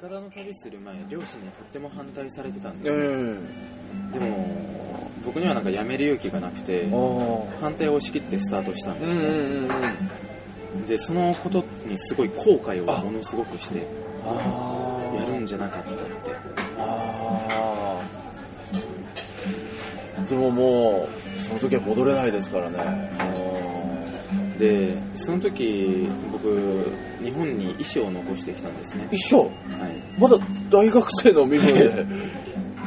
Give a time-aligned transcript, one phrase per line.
[0.00, 3.00] 僕イカダの旅する前両親にとっても反対されてたんですえよ、
[4.12, 6.88] でも僕にはなんかやめる勇気がなくて
[7.60, 9.70] 反対を押し切ってスタートしたんですね、うんうんうん
[10.86, 13.86] でそのことにすごい後悔をものすごくして
[14.26, 16.04] あやるんじゃなかったって。
[16.76, 20.28] あー。
[20.28, 21.08] でもも
[21.40, 23.10] うその時は戻れないですからね。
[24.58, 26.92] でその時僕
[27.26, 29.08] 日本に遺書を残してきたんですね。
[29.10, 29.50] 一緒はい。
[30.18, 30.38] まだ
[30.70, 32.06] 大学生の身分で。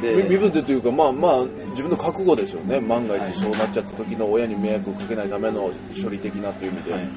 [0.00, 2.80] で身分でというかまあまあ自分の覚悟ですよね。
[2.80, 5.70] 万が一そうなっちゃった時の親に迷惑をかけないための
[6.02, 7.02] 処理的なという意味で、はい。
[7.02, 7.08] は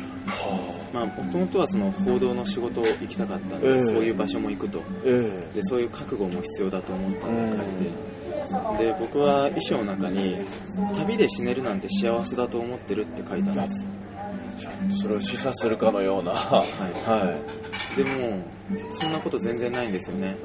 [0.94, 3.82] まあもともとはその報道の仕事を行きたかったんで、ええ。
[3.84, 4.80] そういう場所も行くと。
[4.80, 5.48] あえ。
[5.56, 7.66] でそういう覚悟も必要だと思ったんで書い
[8.78, 10.36] て、で僕は衣装の中に
[10.98, 13.88] 「旅で死ねるなんて幸せだと思ってる」って書いたんです
[14.66, 16.31] えそれを示唆するかのような。
[16.31, 17.09] はい。
[17.09, 17.64] はい。
[17.95, 18.45] でも
[19.00, 20.36] そんなこと全然ないんですよね。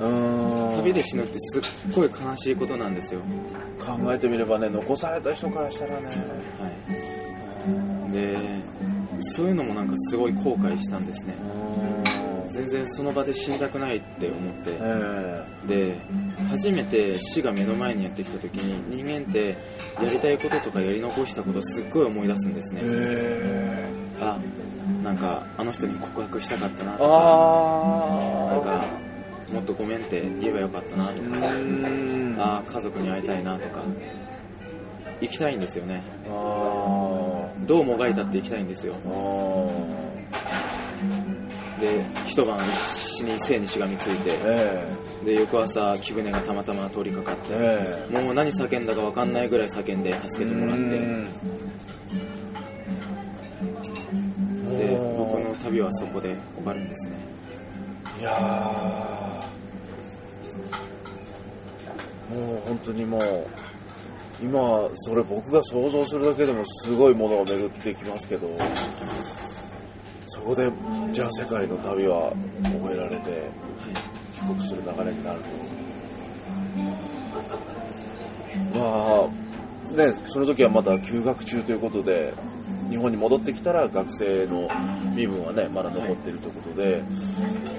[0.77, 1.63] 旅で死ぬってすっ
[1.95, 3.21] ごい悲しいことなんですよ。
[3.81, 6.07] 考えてみればね残された人からしたらね。
[6.07, 6.13] は
[8.09, 8.13] い。
[8.13, 8.37] で
[9.21, 11.35] そういうのもなんかすごい後悔したんですね。
[12.51, 14.77] 全然その場で死にたくないって思って。
[14.81, 15.45] え。
[15.67, 15.99] で
[16.49, 19.57] 初めて死が目の前にやってきた時に人間って
[20.03, 22.81] やりたいこととかやり残したことすっごい思い出すんですね。
[22.85, 24.39] ええあ
[25.05, 28.85] なんかあの人に告白したかったなえとかなんか
[29.53, 31.33] もっとごめんって言えばよかったなとう
[32.37, 33.81] かあー家族に会いたいなとか
[35.21, 36.03] 行きたいんですよね。
[36.29, 36.31] あ
[37.67, 38.95] どうもがいたって行きたいんですよ。
[41.81, 44.85] で一晩死に生にしがみついてーえ。
[45.25, 50.83] で翌朝木舟がたまたま通りかかっえてもう何叫んだか分かんないぐらい叫んで助けてもらって
[54.79, 57.17] で僕の旅はそこで終わるんですね。
[58.21, 59.19] いやー。
[62.35, 63.21] もう本当にもう
[64.43, 68.55] 今それ僕が想像するだけでもすごいものが巡ってきますけど
[70.29, 70.71] そこで
[71.11, 73.49] じゃあ世界の旅は終えられて
[74.35, 75.47] 帰国する流れになると。
[78.79, 79.29] まあ
[79.97, 82.35] ねその時はまだ休学中ということで
[82.89, 84.69] 日本に戻ってきたら学生の
[85.15, 87.03] 身分はねまだ残っているということで、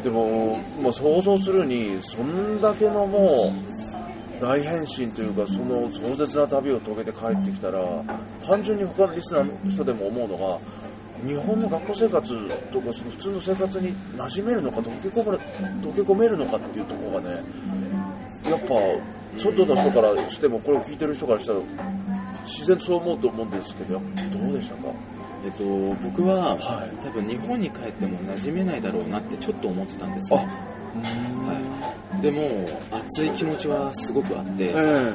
[0.04, 7.80] でももう想像するにそんだけのもう大変身というかその壮絶な旅を遂げて帰ってきたら
[8.46, 10.60] 単純に他のリスナーの人でも思うのが
[11.28, 15.40] 日本の学校生活とかその普通の生活に馴染めるのか溶け込める
[15.82, 17.44] 溶け込めるのかっていうところがね
[18.46, 18.76] やっぱ
[19.38, 21.60] 外の人からしてもこれを聞いてる人からしたら
[22.50, 24.00] 自然とそう思うと思うんですけどど
[24.50, 24.82] うでしたか？
[25.46, 25.64] えっと
[26.04, 26.96] 僕は、はい。
[27.04, 31.54] 多分日本に帰っても馴染めないだろうなってちょっと思ってたんですねは
[32.18, 32.42] い、でも
[32.92, 35.14] 熱い気持ちはすごくあって、ええ。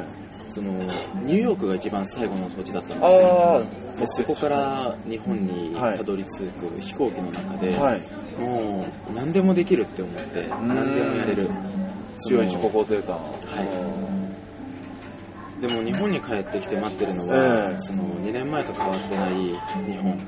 [0.48, 3.06] そのニューヨークが一番最後の土地だったんですね。
[3.08, 3.62] あ
[4.00, 5.98] でそこから日本にはい。
[5.98, 8.00] たどり着く飛行機の中で、あはい。
[8.40, 11.50] もう何でもできるって思って何でもやれる。
[12.18, 13.18] 強い自己肯定感
[15.60, 17.80] でも日本に帰ってきて待ってるのは、ええ。
[17.80, 20.18] その2年前と変わってない日本。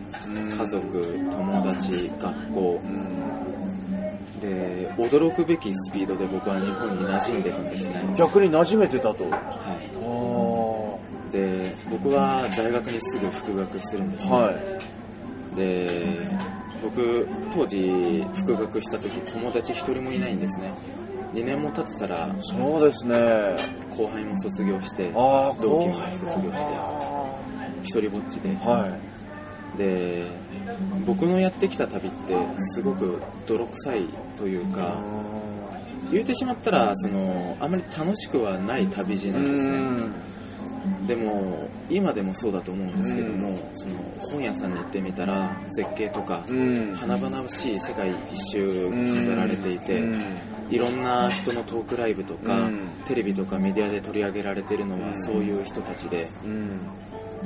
[0.56, 2.80] 家族友達学校。
[2.82, 4.40] うん。
[4.40, 8.14] で驚くべきスピードで僕は日本に馴染んでるんですね。
[8.16, 9.24] 逆に馴染めてたと。
[9.24, 9.32] はい。
[10.02, 15.56] あで僕は大学にすぐ復学するんですね、はい。
[15.56, 16.30] で
[16.82, 20.72] 僕当時復学した時友達一人もいないんですね
[21.36, 23.16] 2年も経ってたらそうですね。
[23.90, 26.72] 後輩も卒業して同期も卒業して
[27.82, 28.48] 一人ぼっちで。
[28.56, 28.98] は
[29.74, 29.78] い。
[29.78, 30.26] で
[31.04, 34.06] 僕のやってきた旅ってすごく泥臭い
[34.38, 34.96] というか
[36.10, 39.76] 言うてしまったらそのあまり楽しくはない旅路なんですね。
[41.06, 43.94] でも今でもそうだと思うんですけども、その
[44.30, 46.94] 本屋さんに行ってみたら絶景とか、うん。
[46.94, 50.22] 華々しい世界一周飾られていて、うん
[50.70, 52.78] いろんな人のトークライブとか、うん。
[53.04, 56.28] テレビとかメディアで取り上げられてるのはそういう人たちで。
[56.44, 56.80] うん。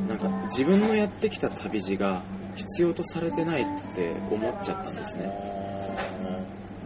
[0.08, 2.22] なんか自分のやってきた旅路が
[2.56, 3.64] 必要とされてないっ
[3.94, 5.32] て思っちゃったんですね。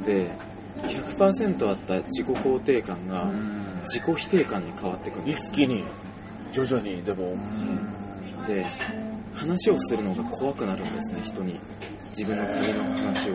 [0.04, 0.30] で
[0.82, 3.30] 100%あった自己肯定感が
[3.84, 5.50] 自己否定感に変わっていくんです。
[5.50, 5.84] 一気に
[6.52, 7.36] 徐々にでも、
[8.46, 8.66] で
[9.34, 11.58] 話をするのが怖くなるんですね人に。
[12.10, 13.34] 自分の旅の話を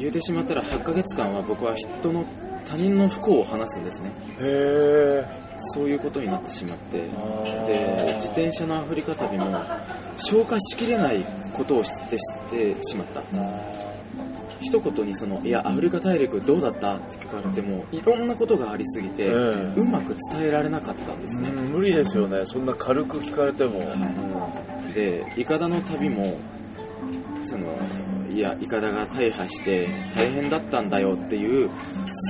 [0.00, 2.24] 言うてしまったら8ヶ月間は僕は人の
[2.64, 4.10] 他人の不幸を話すんですね。
[4.40, 5.24] へえ
[5.74, 6.98] そういうことになってしまって。
[6.98, 9.60] で自転車のアフリカ旅も
[10.16, 13.22] 消化しきれないことを知って知ってしまった。
[14.62, 19.80] 一言にその「いやアフリカ大陸どうだった?」って聞かれてもいろんなことがありすぎて、ええ。
[19.80, 22.42] うまく伝えられなかったんですね、うん無理ですよね。
[22.46, 23.80] そんな軽く聞かれても、
[24.94, 26.36] でイカダの旅も
[27.44, 27.66] その
[28.30, 31.70] いやイカダが大破して大変だったんだよっていう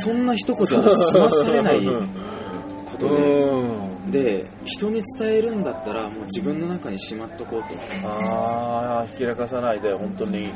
[0.02, 3.16] そんな一言じゃ済まされないことで。
[3.16, 7.68] うんで人に伝えるんだったらもう自分の中にしまっとこうと。
[8.08, 10.52] ああひきらかさないで本当に。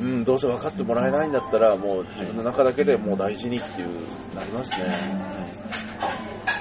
[0.00, 3.88] うんどうせ分かってもらえないんだったらもう自分の中だけでもう大事にっていう
[4.34, 4.88] なりますね。
[4.88, 6.14] は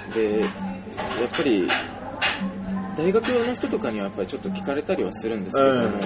[0.09, 0.49] い、でやっ
[1.35, 1.67] ぱり
[2.97, 5.99] 大学の人とかにはやっぱりちょっと聞かれたりはするんですけども、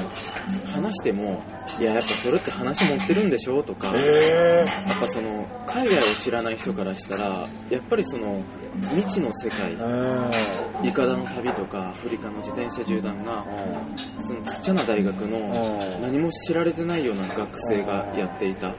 [0.74, 1.44] 話しても
[1.80, 8.44] いややっぱそれって話持ってるんでしょとか、えやっぱその海外を知らない人からしたらやっぱりその
[8.92, 13.46] 未知の世界えイカダの旅とかアフリカの自転車縦断が
[14.28, 16.02] そのちっちゃな大学のうん。
[16.02, 18.74] 何も知られてないような学生がやっていた。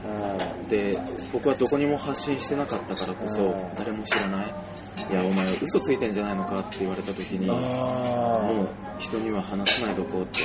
[0.69, 0.97] で
[1.31, 3.75] 僕はどこにも発信してなかったからこそうん。
[3.75, 4.53] 誰も知らない
[5.09, 8.67] いやお前嘘ついてんじゃないのかって言われた時にもあう
[8.99, 10.39] 人には話さないどこうって。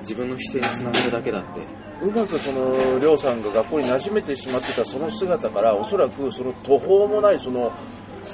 [0.00, 1.60] 自分の否定につながるだけだって。
[2.02, 7.72] うまくその亮さんが学校に馴染めてしまってたその姿からおそらくその途方もないその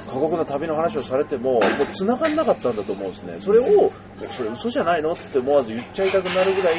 [0.08, 1.62] 過酷な旅の話をされてももう
[1.92, 3.36] 繋がんなかったんだと思うんですね。
[3.40, 3.92] それを
[4.32, 6.76] それ嘘じゃないのって思わず言っちゃいたくなるぐらい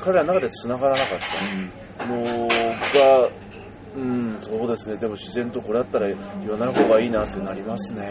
[0.00, 1.08] 彼らの中で繋がらなかっ
[1.98, 3.28] たのが
[3.94, 4.96] うんそうですね。
[4.96, 6.16] でも自然とこれだったら言
[6.48, 8.10] わない方がいいなってなりますね。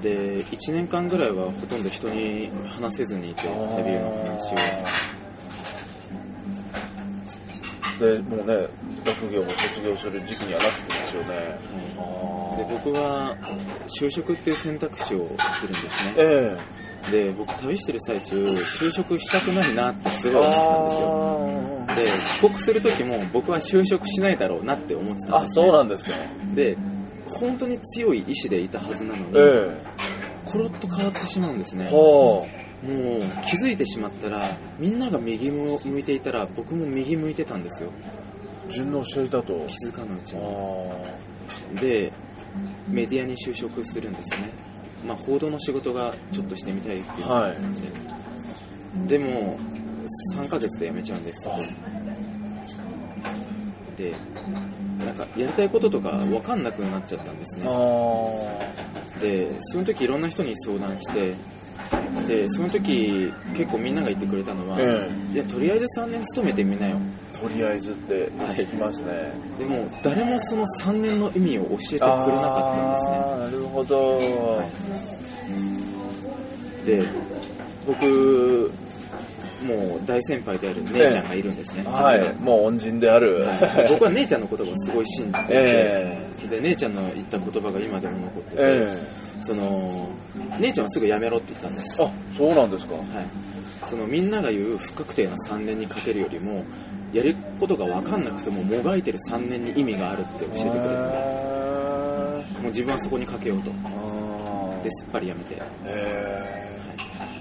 [0.00, 4.56] で1年間ぐらいはほとんど人に話せずにいて旅の話を。
[7.98, 8.68] でもうね
[9.04, 11.58] 学業も卒業する時期にはなってきますよね。
[12.56, 13.36] で僕は
[14.00, 16.14] 就職っていう選択肢をするんですね。
[16.16, 16.77] ええ
[17.10, 22.18] で僕旅してる最中就職したくないなってすごい思ってたんですよ。
[22.18, 26.10] で帰国する時も僕は就職しないだろうなって思ってたんあです、ね、そうなんですか。
[26.54, 26.76] で
[27.26, 29.76] 本当に強い意志でいたはずなのに、え
[30.46, 31.88] コロッと変わってしまうんですね。
[31.90, 32.46] えもはう
[33.46, 37.90] 気づいてしまったらみんなが右を向いていたら僕も右向いてたんですよ。
[38.68, 39.66] あ順応していたと。
[39.66, 40.40] 気づかぬうちあ
[41.72, 42.12] にで
[42.88, 44.50] メディアに就職するんですね
[45.06, 47.74] まあ報道の仕事がちょっとしてみたいっていうのがあったん
[49.06, 49.58] で、でも
[50.34, 51.48] 3ヶ月で辞めちゃうんです
[53.96, 54.14] で
[55.04, 57.70] なんかやりたいこととか分かんなくなっちゃったんですあね。
[57.70, 61.34] あでその時いろんな人に相談して
[62.28, 66.98] でその時結構みんなが言ってくれたのは、えいやとりあえず3年勤めてみなよ
[67.40, 72.18] とりあえずって聞きますね、でも誰もその3年の意味を教えてくれなか
[72.60, 73.18] ったんですね。
[73.38, 74.20] なるほど、
[76.84, 77.02] で
[77.86, 78.72] 僕
[79.66, 82.34] もう大先輩である姉ちゃんがいるんですね、はい。
[82.42, 83.88] もう恩人である、はい。
[83.88, 88.98] 僕は姉ちゃんの言葉をすごい信じていて、えで姉ちゃんの言った言葉が今でも残ってて、え
[89.42, 90.08] その
[90.60, 92.94] 姉ちゃんはすぐ辞めろって言ったんです、はあそうなんですか。
[92.94, 92.98] い、
[93.84, 96.64] そのみんなが言う不確定な3年にかけるよりも
[97.12, 101.48] やることが分かんなくてももがいてる3年に意味があるって教えてくれてへ
[102.60, 103.70] もう自分はそこにかけようと。
[104.82, 105.58] ですっぱり辞めて、へ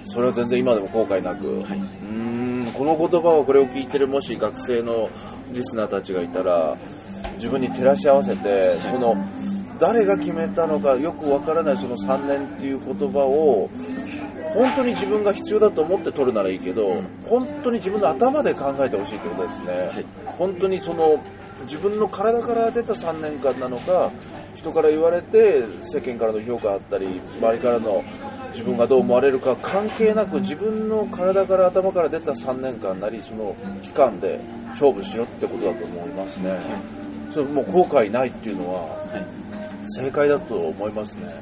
[0.05, 0.09] ー。
[0.09, 1.77] それは全然今でも後悔なく、はい。
[1.77, 5.09] うーんこの言葉をこれを聞いてるもし学生の
[5.51, 6.77] リスナーたちがいたら
[7.37, 9.15] 自分に照らし合わせてその
[9.79, 13.69] 誰が決めたのかよくわからないその3年っていう言葉を
[14.57, 17.07] 本当に自分が必要だと思って取るならいいけど、うん。
[17.27, 20.05] 本当に自分の頭で考えてほしいってことですね、はい。
[20.25, 21.23] 本当にその
[21.63, 24.11] 自分の体から出た3年間なのか
[24.55, 28.03] 人から言われて世間からの評価あったり周りからの
[28.51, 34.39] 自分がどう思われるか関係なく自分の体から頭から出た3年間なりその期間で
[34.71, 36.59] 勝負しろってことだと思いますね、
[37.33, 39.25] それもう後悔ないっていうのははい。
[39.89, 41.33] 正解だと思いますね、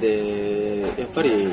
[0.00, 1.48] でやっぱり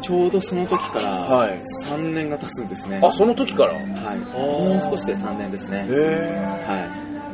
[0.00, 1.62] ちょうどその時からはい。
[1.84, 3.72] 3年が経つんですね、あその時から？
[3.72, 5.92] へはい、もう少しで3年ですね、え
[6.66, 6.88] は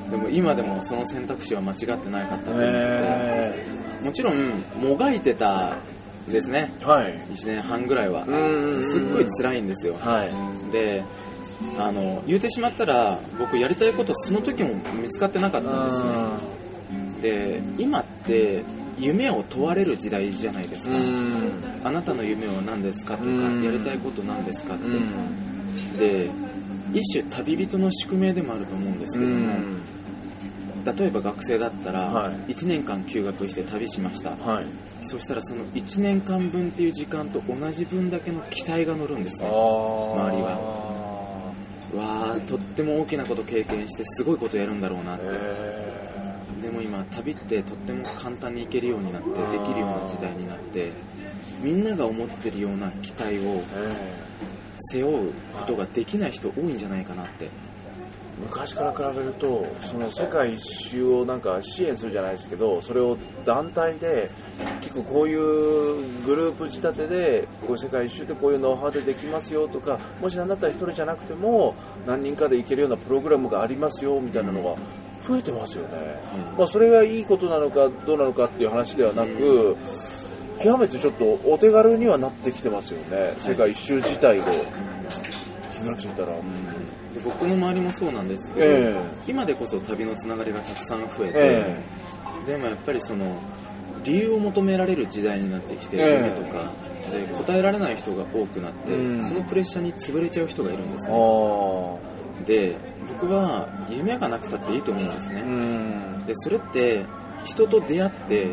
[0.08, 3.64] い、でも今でもその選択肢は間違ってなかったと思って、へ
[4.04, 5.76] もちろんもがいてた
[6.28, 6.70] んですね。
[6.82, 7.14] えはい。
[7.30, 8.24] 1年半ぐらいは。
[8.24, 9.94] うんすっごい辛いんですよ。
[9.94, 10.72] はい。
[10.72, 11.02] で
[11.78, 15.92] あの言うてしまったら僕やりたいことその時も見つかってなかったんで
[17.22, 17.60] すね。
[17.60, 18.62] で今って
[18.98, 21.62] 夢を問われる時代じゃないですか、うん。
[21.84, 23.62] あなたの夢は何ですかとか、うん。
[23.62, 25.98] やりたいこと何ですかって、うん。
[25.98, 26.30] で
[26.92, 29.54] 一種旅人の宿命でもあると思うんですけども、
[30.84, 32.52] 例えば学生だったらはい。
[32.52, 34.66] 1年間休学して旅しました、はい。
[35.06, 39.46] そしたらその1年間分っていう時間と同じ分だけの期待が乗るんですね。
[39.46, 39.52] 周
[40.36, 40.78] りは。
[41.94, 45.24] わあとっても大きなこと経験してすごいことやるんだろうなって。
[45.24, 46.07] へ
[46.68, 50.92] でも今旅ってとっても簡単に行けるようになってできるような時代になって
[51.62, 53.62] みんなが思ってるような期待を
[54.92, 57.48] 背負うことができない人多いんじゃないかなって。
[58.40, 64.30] 昔から比べるとその世界一周をなんか支援するじゃないですけどそれを団体で
[64.80, 71.74] 結構こういうグループ仕立てでこう世界一周でこういうノウハウでできますよとかもし何だったら1人じゃなくても
[72.06, 74.80] 何人かで行けるようなプログラムがありますよみたいなのが
[75.26, 76.20] 増えてますよね、
[76.56, 79.76] まあ、それがいいことなのかどうなのかっていう話ではなく、
[80.62, 84.42] 極めてちょっとお手軽にはなってきてますよね、世界一周自体を
[85.72, 86.28] 気がついたら。
[87.14, 88.96] で僕の周りもそうなんですけど、ええ。
[89.26, 91.82] 今でこそ旅のつながりがたくさん増えて、え
[92.46, 93.40] でもやっぱりその
[94.04, 96.12] 理由を求められる時代になってきて、ええ。
[96.14, 96.70] 夢とか
[97.10, 99.22] で答えられない人が多くなって、うん。
[99.22, 101.18] そのプレッシャーに潰れちゃう人がいるんですあね。
[101.18, 102.76] あで
[103.06, 106.26] 僕は夢がなくたっていいと思うんですね、うん。
[106.26, 107.04] でそれって
[107.44, 108.46] 人と出会って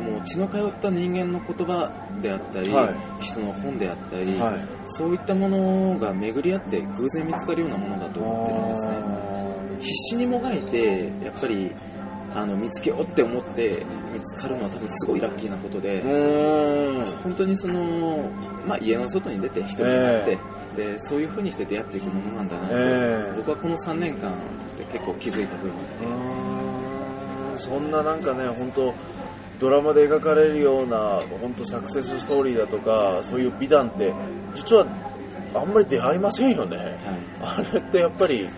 [0.00, 4.60] もう血の通った人間の言葉であったり、は人の本であったり、はい。
[4.86, 8.92] そういったものが巡り合って偶然見つかるようなものだと思ってるんですね。
[9.80, 11.72] 必死にもがいてやっぱり
[12.34, 17.06] あの見つけようって思って見つかるのは多分すごいラッキーなことで、うん。
[17.22, 18.30] 本当にその、
[18.66, 20.38] まあ、家の外に出て一人になって、
[20.76, 23.32] でそういう風にして出会っていくものなんだなと、ええ。
[23.36, 24.30] 僕はこの3年間
[24.78, 25.72] で結構気づいた部分
[27.52, 27.58] うん。
[27.58, 28.94] そんななんかね本当
[29.60, 30.98] ドラマで描かれるような
[31.40, 34.12] 本当サクセスストーリーだとかそういう美談って
[34.54, 34.86] 実は
[35.54, 36.96] あんまり出会いませんよね、
[37.42, 38.48] あれってやっぱり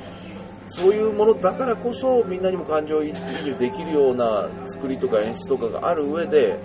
[0.68, 6.58] そういうものだからこそみんなにも感情移入できるような作りとか演出とかがある上で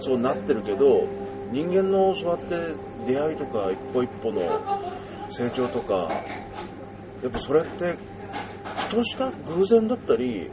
[0.00, 1.06] そうなってるけど
[1.50, 4.42] 人間のそうやって出会いとか一歩一歩の
[5.30, 5.94] 成長とか
[7.22, 7.96] やっぱそれって
[8.76, 10.50] ふとした偶然だったり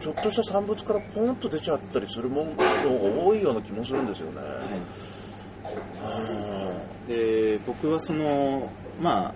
[0.00, 2.64] ちょっとした産物からポンと出ちゃったりするものが
[3.22, 4.40] 多いような気もするんですよね。
[6.00, 8.70] はい、で僕はその
[9.02, 9.34] まあ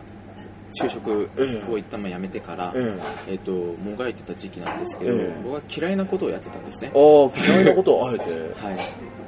[0.73, 1.29] 就職
[1.71, 2.99] を一旦まあ辞めてから、え
[3.29, 6.91] えっともがいてた時期なんですけど、ええ僕は嫌いなことをやってたんですね。
[6.95, 8.25] ああ嫌いなことをあえて？
[8.25, 8.77] はい。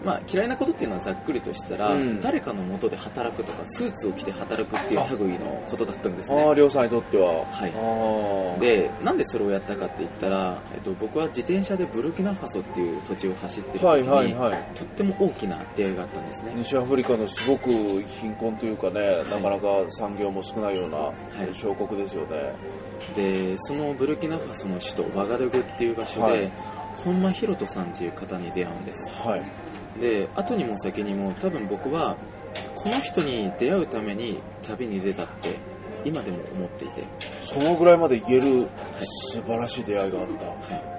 [0.05, 2.21] まあ、嫌いなことっていうのはざっくりとしたら、うん。
[2.21, 7.47] 誰かのもとで働くとかスーツを着て働くっていう類のことだったんですああね亮さんにとっては。
[7.51, 7.73] はい。
[7.75, 14.63] ああでなんでそれをやったかって言ったら、えっと、僕は自転車でブルキナファソっていう土地を走ってる時に、はいはいはい。
[14.75, 17.71] とっても大きな出会いがあったんですね西アフリカのすごく
[18.03, 21.11] 貧困というかね、なかなか産業も少ないような、
[21.43, 21.55] い。
[21.55, 22.55] 小国ですよね。
[23.17, 26.53] でそのブルキナファソの首都ワガドゥグっていう場所で、はい。
[27.05, 29.09] 本間ヒロトさんっていう方に出会うんです。
[29.27, 29.43] はい。
[30.01, 32.17] で後にも先にも多分僕は
[32.75, 35.57] この人に出会うために旅に出たって
[36.05, 37.03] 今でも思っていて、
[37.45, 38.69] そのぐらいまで言える
[39.33, 40.95] 素晴らしい出会いがあった。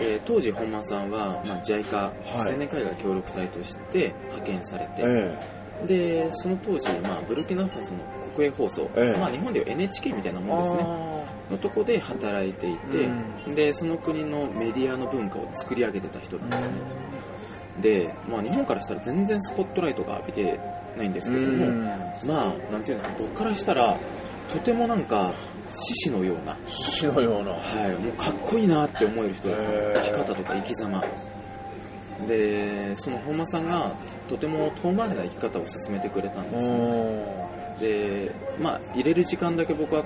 [0.00, 2.12] えー当時本間さんは、まあ、JICA、は
[2.48, 2.52] い。
[2.52, 5.86] 青年海外協力隊として派遣されて、え。
[5.86, 8.00] でその当時、まあ、ブルキナファソの
[8.38, 9.18] 国営放送、ええ。
[9.18, 10.78] まあ、日本でいう NHK みたいなえもんですね。
[10.80, 13.10] あのとこで働いていて、
[13.52, 16.74] でその国のメディアの文化を作り上げてた人なんですね。
[17.80, 20.60] で、まあ、日本からしたら全然スポットライトが浴びて
[20.96, 21.84] ないんですけども、うん。
[21.84, 21.94] ま
[22.28, 23.96] あなんていうのか僕からしたら
[24.48, 25.32] とてもなんか
[25.68, 27.52] 獅子のような、ー獅子のような。
[27.52, 29.94] はい、もうかっこいいなって思える人へー。
[29.94, 31.02] 生き方とか生き様。
[32.26, 33.92] でその本間さんが
[34.28, 40.02] とても遠回りな生き方を進めてくれたんですねでまあ入れる時間だけ僕は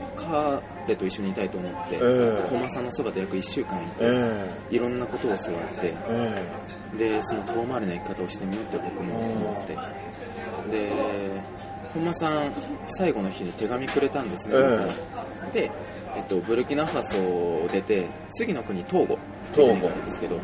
[0.87, 2.47] 彼と一緒にいたいと思って、ええ。
[2.49, 6.45] 本間さんのそばで約1週間いて、えいろんなことを教わってえ
[6.95, 6.99] え。
[6.99, 9.76] でその遠回りな生き方をしてみようって僕も思って
[10.71, 11.43] で
[11.95, 12.52] 本間さん
[12.87, 15.71] 最後の日に手紙くれたんですね、えで、
[16.17, 19.19] えっと、ブルキナファソを出て次の国トーゴ
[19.55, 20.41] トーゴっていう国があるんですけど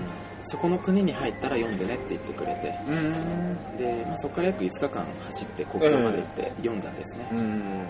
[0.49, 2.75] そこの国に入ったら読んでねって言ってくれて。
[2.89, 3.77] うん。
[3.77, 7.87] で、まあ、そこから約5日間走って国境まで行って読んだんですね、うん。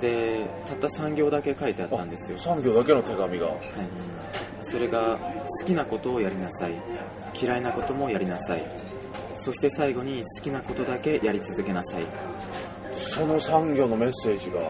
[0.00, 3.46] でたった3行だけ書いてあったんですよ、は産業だけの手紙が。
[3.46, 3.58] い、
[4.62, 5.18] それが
[5.60, 6.72] 好きなことをやりなさい。
[7.40, 8.62] 嫌いなこともやりなさい。
[9.36, 12.06] そして最後に好きなことだけやり続けなさい。
[12.96, 14.60] その産業のメッセージが。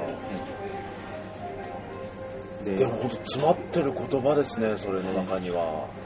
[2.65, 5.87] ででも本当詰まってる言葉ですねそれの中には。
[5.95, 6.00] で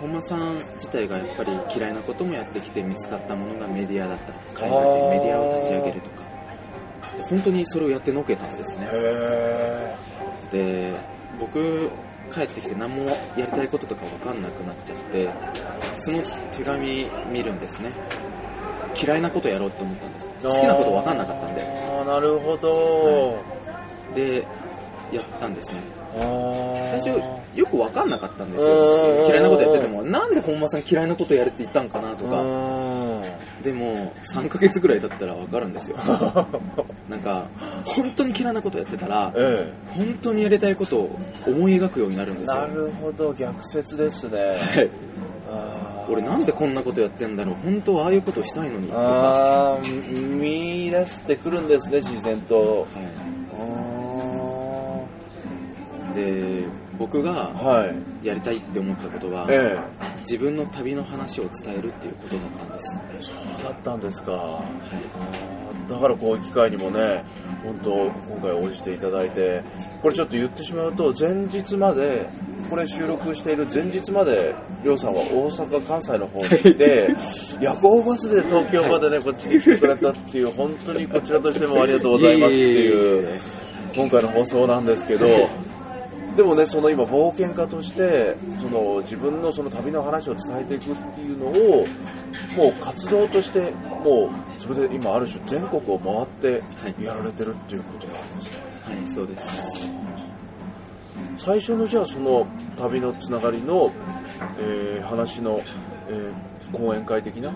[0.00, 4.32] 本間さん自体がやっぱり嫌いなこともやってきて見つかったものがメディアだった。
[4.54, 6.22] 海外でメディアを立ち上げるとか。
[7.16, 8.86] で本当にそれをやってのけたんですね。
[10.52, 10.92] で
[11.40, 11.90] 僕
[12.32, 15.28] 帰ってきて何もやりたいこととか分かんなくなっちゃって
[15.96, 17.90] その手紙見るんですね。
[19.00, 20.28] 嫌いなことやろうと思ったんです。
[20.42, 21.62] 好きなこと分かんなかったんで。
[21.62, 23.42] ああなるほど、
[24.14, 24.46] で
[25.12, 25.80] やったんですね
[26.14, 27.08] 最初
[27.54, 28.68] よく分かんなかったんですうん。
[28.68, 30.02] よ嫌いなことやってても。
[30.02, 32.40] なんで本間さん嫌いなことやるって言ったんかなとか。
[32.40, 33.22] うん。
[33.62, 35.96] でも3ヶ月ぐらい経ったら分かるんですよ。
[37.08, 37.48] なんか
[37.84, 42.54] 本当に嫌いなことやってたらえ本当にやりたいことを思い描くようになるんえですよ。
[42.54, 43.32] なるほど。
[43.32, 44.38] 逆説ですね。
[44.38, 44.90] はい。
[46.08, 47.54] 俺なんでこんなことやってんだろう。
[47.62, 52.86] 本当はああいうことしたいのにとか、見出してくるんですね自然と。
[52.96, 53.02] あい、
[56.18, 56.64] で
[56.98, 57.52] 僕が
[58.22, 59.78] やりたいって思ったことは、え
[60.20, 64.32] 自分の旅の話を伝えるっていうことだったんです、えそうだったんですか。
[64.32, 64.64] は
[65.88, 67.24] だからこういう機会にもね
[67.64, 69.62] 本当今回応じていただいて
[70.02, 72.28] これちょっと言ってしまうと前日まで
[72.68, 77.08] これ収録している前日までりょうさんは大阪関西の方にいて
[77.58, 83.40] 夜行バスで東京までねこっちに来てくれたっていう本当にこちらとしてもありがとうございますっていう
[83.94, 85.26] 今回の放送なんですけど
[86.38, 91.84] でもねその今冒険家としてその自分のその旅の話を伝えていくっていうのを
[92.56, 93.72] もう活動として
[94.04, 96.26] もうそれで今ある種全国を回っ
[96.60, 97.04] てはい。
[97.04, 99.92] やられてるっていうことなんですね、はいそうです。
[101.38, 102.46] 最初のじゃあその
[102.78, 103.90] 旅のつながりの、
[104.60, 105.60] えー話の、
[106.08, 106.32] えー
[106.70, 107.50] 講演会的な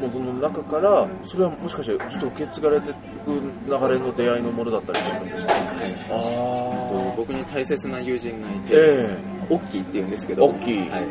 [0.00, 5.52] ものの中からそれはもしかしてずっと受け継がれていく流れの出会いのものだったりするんですか？
[5.52, 5.62] はい。
[6.10, 9.16] ああ僕に大切な友人がいて、え
[9.50, 10.46] オッキーって言うんですけど。
[10.46, 10.90] オッキー。
[10.90, 11.04] はい、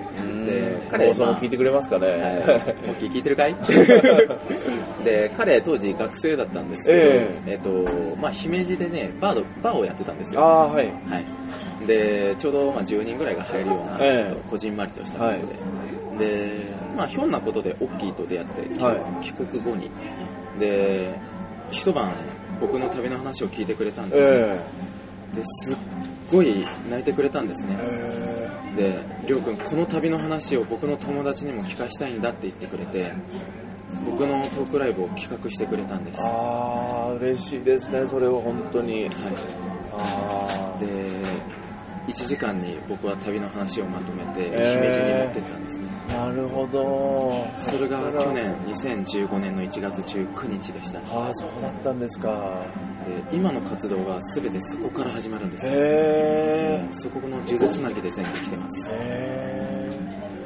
[0.45, 2.17] えで彼放送もまあ聞いてくれますかね、はい、
[2.89, 3.55] オッキー聞いてるかい？
[5.03, 7.55] で彼当時学生だったんですけど、ええ。
[7.55, 7.69] っと
[8.21, 10.41] まあ、姫路でねバードバーをやってたんですよ。
[10.41, 10.85] ああはい。
[11.09, 11.25] はい、
[11.87, 14.17] でちょうどまあ10人ぐらいが入るような、ええ。
[14.17, 15.31] ちょっとこじんまりとしたとこ
[16.11, 16.70] ろで、で
[17.01, 19.25] まあひょんなことでオッキーと出会って、はい。
[19.25, 19.89] 帰国後に。
[20.59, 21.19] で
[21.71, 22.11] 一晩
[22.59, 24.59] 僕の旅の話を聞いてくれたんですよ、え
[25.33, 25.77] ですっ
[26.29, 27.75] ごい泣いてくれたんですね。
[27.79, 28.75] ええ。
[28.75, 33.13] でりょうくんこの旅の話を僕の友達にも聞かしたいんだって言ってくれて
[34.05, 39.07] 僕のトークライブを企画してくれたんです、はああ嬉しいですねそれは本当に。
[39.07, 39.09] い、
[39.91, 41.10] ああで
[42.07, 44.81] 1時間に僕は旅の話をまとめてえー。
[44.81, 47.47] 姫路に持ってったんですね、なるほど。
[47.59, 50.99] それが去年2015年の1月19日でした。
[50.99, 52.61] でああそうだったんですか。
[53.31, 55.67] 今の活動は全てそこから始まるんです。
[55.67, 58.91] へえそこの数珠つなぎで全部来てます。
[58.93, 59.91] へえ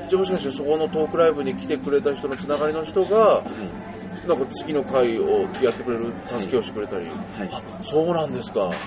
[0.10, 4.28] じゃあもしかしてそこのトークライブに来てくれた人のつながりの人がはい。
[4.28, 7.16] なんか次の回をやってくれる助けをしてくれたり、はい。
[7.52, 8.62] あそうなんですか。
[8.62, 8.78] はい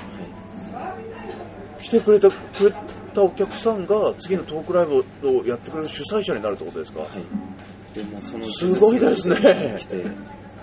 [1.83, 2.75] 来てくれたくれ
[3.15, 7.97] たお客さんが次のトークライブをやってくれる主催者になるってことですか、はい。
[7.97, 9.77] でもそのすごいですね。
[9.79, 10.05] 来て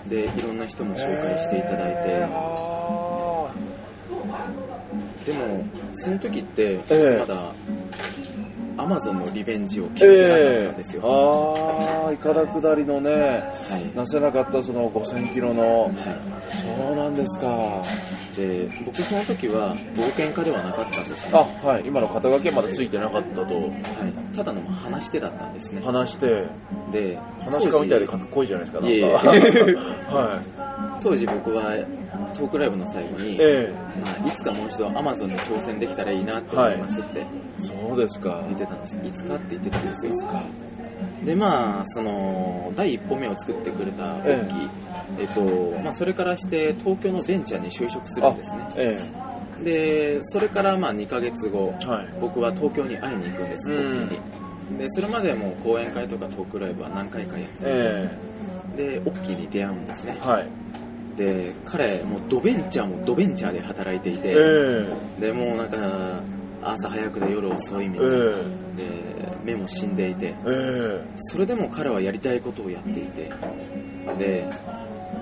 [0.08, 2.28] でいろんな人も紹介していただいて、へー。
[2.30, 3.50] あ
[5.24, 7.18] でもその時ってええ。
[7.18, 7.52] まだ
[8.78, 13.96] アマゾンのリベンジをたんですよ、ああいかだ下りのねはい。
[13.96, 15.84] なせなかったその5000キロの。
[15.84, 15.90] は
[16.48, 17.46] そうなんですか。
[18.32, 21.82] い、で僕その時は冒険家ではなかったんですねあはい。
[21.86, 23.54] 今の肩書きはまだついてなかったと。
[23.54, 25.82] はい、ただのまあ話し手だったんですね。
[25.82, 26.46] 話して
[26.92, 29.30] で話し家みたいでか当っこいいじゃないですかいえいえなんか。
[30.14, 30.65] はい
[31.02, 31.74] 当時僕は
[32.34, 37.26] トークライブの最後に、えまあ、いつかもう一度アマゾンに挑戦できたらいいなって思いますってえ
[37.58, 38.42] そうですか。
[38.46, 40.12] 言ってたんです、い、つかって言ってたんですよ。
[40.12, 40.42] いつか。
[41.24, 44.68] でまあその第一歩目を作ってくれたオッキー、
[45.20, 48.68] えっとまあ、それからして東京のベンチャーに就職するんですね。
[48.76, 48.96] え
[49.62, 52.08] でそれからまあ2ヶ月後えはい。
[52.20, 53.78] 僕は東京に会いに行くんです、うん。
[53.78, 54.78] オッキーに。
[54.78, 58.10] でそれまでも講演会とかトークライブは何回かやっていて、え
[58.76, 60.18] でオッキーに出会うんですね。
[60.22, 60.46] えはい。
[61.16, 64.86] で彼もうドベンチャーもドベンチャーで働いていて、え
[65.18, 66.20] でもうなんか
[66.62, 68.20] 朝早くで夜遅いみえたいな、え
[68.76, 70.26] で目も死んでいて。
[70.26, 71.00] ええ。
[71.16, 73.30] それでも彼はやりたいことをやっていて。
[74.18, 74.48] で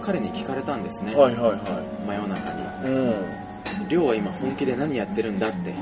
[0.03, 2.63] 彼に聞かれたんですね、えはいはいは真夜中に。
[2.63, 3.15] いうん
[3.89, 5.73] 「亮は今本気で何やってるんだ?」って。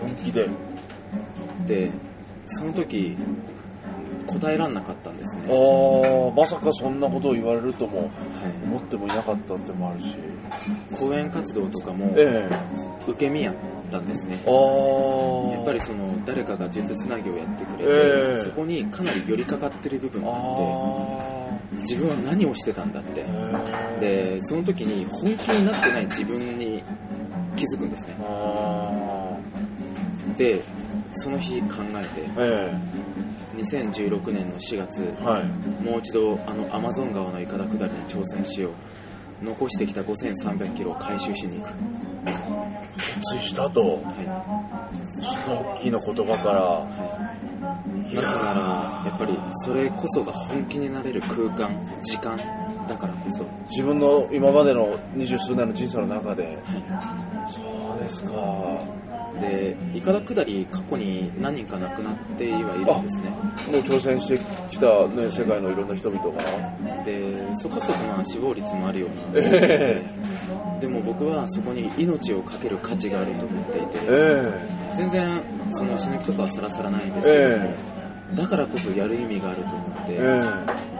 [0.00, 0.48] 本気で。
[1.66, 1.90] で
[2.46, 3.14] その時
[4.28, 5.52] 答えらんなかったんですね、あ
[6.28, 8.08] あまさかそんなことを言われるともはい、
[8.64, 10.16] 思ってもいなかったってのもあるし。
[10.98, 13.10] 講演活動とかもええ。
[13.10, 13.54] 受け身やっ
[13.90, 14.38] たんですね。
[14.46, 18.42] ああやっぱりその誰かが術つなぎをやってくれて、ええ。
[18.42, 20.38] そこにかなり寄りかかってる部分があっあ
[21.70, 23.24] て自分は何をしてたんだって。
[23.24, 26.82] あでその時に本気になってない自分に
[27.56, 28.16] 気づくんですね。
[28.20, 29.36] あ
[30.36, 30.62] で
[31.12, 32.72] その日考えてえ
[33.58, 35.84] 2016年の4月えはい。
[35.84, 38.72] もう一度あのアマゾン川のイカダ下りに挑戦しよう。
[39.42, 41.72] 残してきた5300キロを回収しに行く、
[42.96, 43.80] 決意したと。
[43.80, 46.58] はその大きな言葉から。
[46.58, 46.62] い
[47.98, 52.36] はい、なぜならやっぱりそれこそが本気になれる空間時間
[52.88, 56.44] だからこそ、は自分の今までの二十数年の人生の中で。
[56.44, 56.56] い、
[57.52, 57.60] そ
[57.96, 58.30] うですか
[59.40, 63.30] でイカダ下り過去に何人か亡くなってはいるんですね。
[63.30, 64.38] もう挑戦して
[64.70, 66.42] きた、ね、世界のいろんな人々が。
[67.04, 70.02] でそこそこまあ死亡率もあるような、え
[70.80, 73.98] でも僕はそこに命を懸ける価値があると思っていて。
[74.08, 77.74] え全然その死ぬ気とかはさらさらないんですけども、え
[78.34, 80.42] だからこそやる意味があると思って、え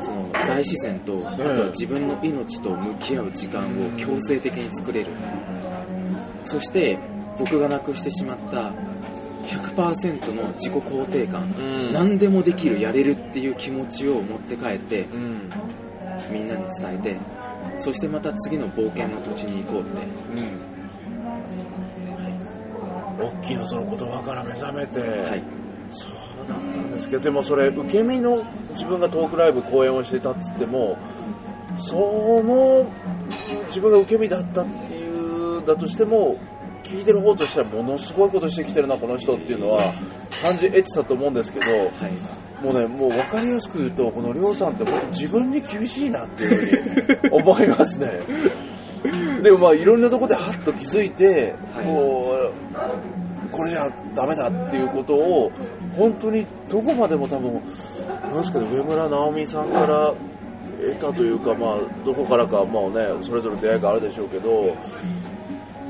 [0.00, 0.02] え。
[0.02, 5.10] その大自然とあとは自分の命と向き合う時間を強制的に作れる。
[6.44, 6.98] そして
[7.38, 8.72] 僕がなくしてしまった
[9.46, 11.92] 100%の自己肯定感、うん。
[11.92, 15.50] 何でもできるやれるっていう気持ちを持って帰ってえうん。
[16.30, 17.16] みんなに伝えて
[17.78, 20.06] そしてまた次の冒険の土地に行こうって、
[23.18, 25.42] 大きなその言葉から目覚めて、はい、
[25.90, 30.98] そうだったんですけどでもそれ受け身の自分がトークライブ公演をしてたっつっても
[31.78, 31.96] そ
[32.44, 32.90] の
[33.66, 36.36] 自分が受け身だったっていうだとしても
[36.88, 39.92] 聞いてる方としてはものすごいことしてきてるなこの人っていうのは
[40.42, 48.12] 感じ得てたと思うんですけどはい、もうねもう分かりやすく言うとこの亮さんって本当自分に厳しいなっていうふうに思いますね。
[49.42, 51.86] でもまあいろんなところでハッと気づいて、はい。
[51.86, 52.52] もう
[53.52, 55.50] これじゃダメだっていうことを
[55.96, 57.52] 本当にどこまでも多分
[58.30, 60.14] なんですかね上村直美さんから
[60.80, 64.76] 得たというかまあどこからかまあねそれぞれ出会いがあるでしょうけど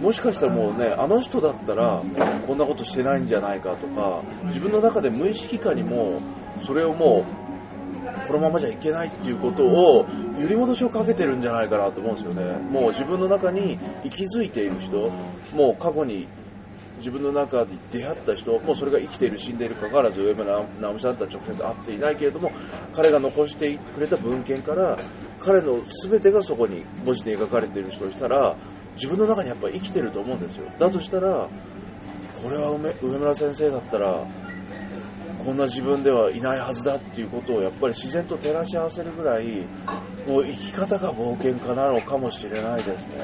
[0.01, 2.03] もしかしたらもうねあの人だったら
[2.47, 6.21] こんなことしてないんじゃないかとか自分の中で無意識化にも
[6.65, 10.07] それをもうこのままじゃいけないっていうことを
[10.39, 12.59] 揺り戻しをかけてるんじゃないかなと思うんですよね。
[12.71, 15.11] もう自分の中に息づいている人
[15.55, 16.29] もう過去に
[16.99, 22.51] 自分の中で出会った人もうそれが生きている死んでいるかかわらず上村直美さんとは直接会っていないけれども
[22.93, 24.99] 彼が残してくれた文献から
[25.41, 28.57] 彼の全てがそこに文字で描かれている人をしたら
[28.99, 30.69] 自分の中にやっぱり生きてると思うんですよ。
[30.79, 31.49] だとしたら
[32.43, 34.25] これは梅上村先生だったら
[35.45, 39.67] こんな自分ではいないはずだっていうことをやっぱり自然と照らし合わせるぐらい
[40.27, 43.15] もう生き方が冒険家なのかもしれないですね。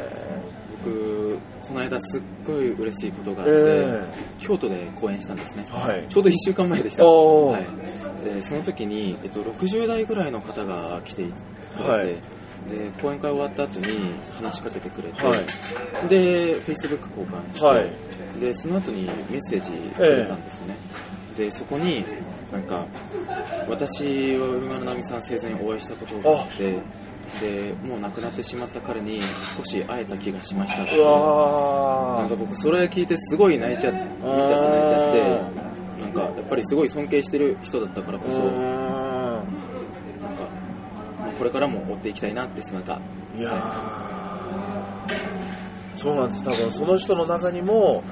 [0.84, 4.04] 僕この間すっごい嬉しいことがあって、え
[4.38, 5.66] 京都で講演したんですね。
[5.70, 6.06] はい。
[6.08, 12.33] ちょうど1週間前でした、はい、でその時に、えっと、60代ぐらいの方が来てくれて、はい
[12.68, 16.08] で講演会終わった後に話しかけてくれて、はい。
[16.08, 18.40] で Facebook 交換して、はい。
[18.40, 20.76] でその後にメッセージくれたんですね、
[21.36, 22.04] でそこに
[22.52, 22.84] なんか
[23.68, 26.72] 私は上村直美さん生前お会いしたことがあって
[27.40, 29.20] でもう亡くなってしまった彼に
[29.56, 30.82] 少し会えた気がしました。
[30.82, 39.03] ってうわなんか僕それ聞いてすごい泣いちゃ見ちゃって泣いちゃってなんかやっぱりすごい尊敬してる人だったからこそ
[41.38, 43.00] これからも追っていきたいなってなんか。
[43.36, 44.14] いやー。
[45.96, 46.44] そうなんです。
[46.44, 48.02] 多分その人の中にも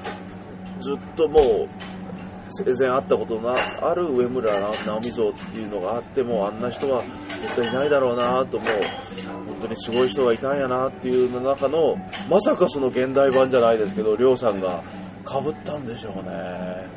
[0.79, 1.67] ずっともう
[2.49, 7.03] 生前会ったことのある上村直美像っていうのがあってもあんな人は
[7.41, 8.67] 絶対いないだろうなともう
[9.47, 11.97] 本当にすごい人がいたんやなっていうの中の
[12.29, 14.83] まさかその現代版じゃないですけど亮さんが
[15.23, 16.87] かぶったんでしょうね。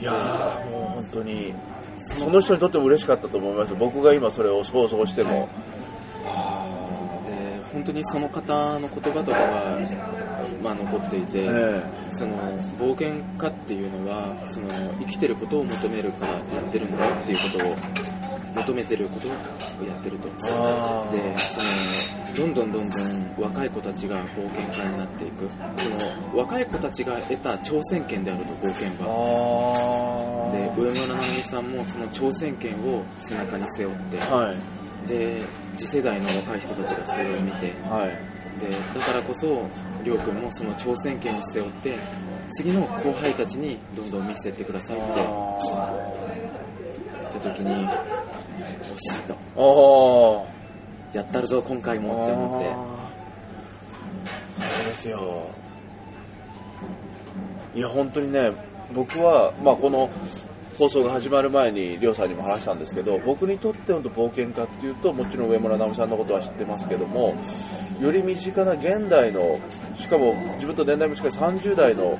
[0.00, 1.52] いやーもう本当に
[1.96, 3.74] その人にとっても嬉しかったと思います。
[3.74, 5.48] 僕が今それを想像しても、
[7.26, 9.78] で本当にその方の言葉とかは、
[10.62, 12.32] まあ、残っていて、えその
[12.78, 14.68] 冒険家っていうのはその
[15.00, 19.30] 生きてることを求めるからやってるんだよっていうことを求めてることを
[19.86, 20.28] やってると。
[20.28, 25.48] でそのどんどんどんどん若い子たちが冒険家になっていく。
[25.48, 25.88] そ
[26.36, 34.18] の若い子たちが得た挑戦権であると冒険あはでー上村直美さんもその挑戦権を背中に背負って。
[34.18, 35.08] はい。
[35.08, 35.42] で
[35.76, 37.74] 次世代の若い人たちがそれを見て。
[37.90, 38.10] はい。
[38.60, 39.68] でだからこそ
[40.04, 41.96] りょうくんもその挑戦権を背負って
[42.52, 45.06] 次の後輩たちにどんどん見せてってくださいって。
[47.20, 47.90] 言った時によ
[48.96, 49.36] しとあ
[50.54, 50.57] あ
[51.12, 52.98] やったるぞ今回もって思って。
[54.74, 55.50] そうですよ。
[57.74, 58.52] いや本当にね
[58.92, 60.10] 僕は、まあ、この
[60.78, 67.34] 放送が始まる前に亮さんにも話したんですけど僕にとっての冒険家っていうともちろん上村直美さんのことは知ってますけども
[68.00, 69.58] より身近な現代の
[69.98, 72.18] しかも自分と年代も近い30代の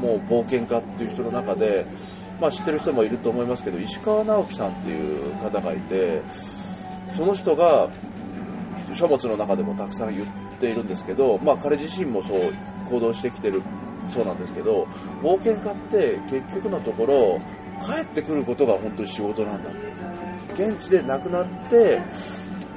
[0.00, 1.84] もう冒険家っていう人の中で、
[2.40, 6.22] まあ、知ってる人もいると思いますけど石川直樹さんっていう方がいて
[7.14, 7.90] その人が
[8.94, 10.26] 書物の中でもたくさん言っ
[10.60, 12.52] ているんですけど、まあ、彼自身もそう
[12.90, 13.62] 行動してきてる
[14.08, 14.86] そうなんですけど
[15.22, 17.40] 冒険家って結局のところ
[17.84, 19.70] 帰ってくることが本当に仕事なんだ。
[20.54, 22.00] 現地で亡くなって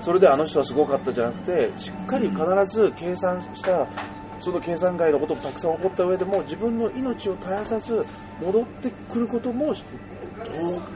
[0.01, 3.87] それであの人はすごかったじゃなくてしっかり必ず計算した
[4.39, 8.05] その計算外のこともたくさん起こった上でも自分の命を絶やさず
[8.41, 9.73] 戻ってくることも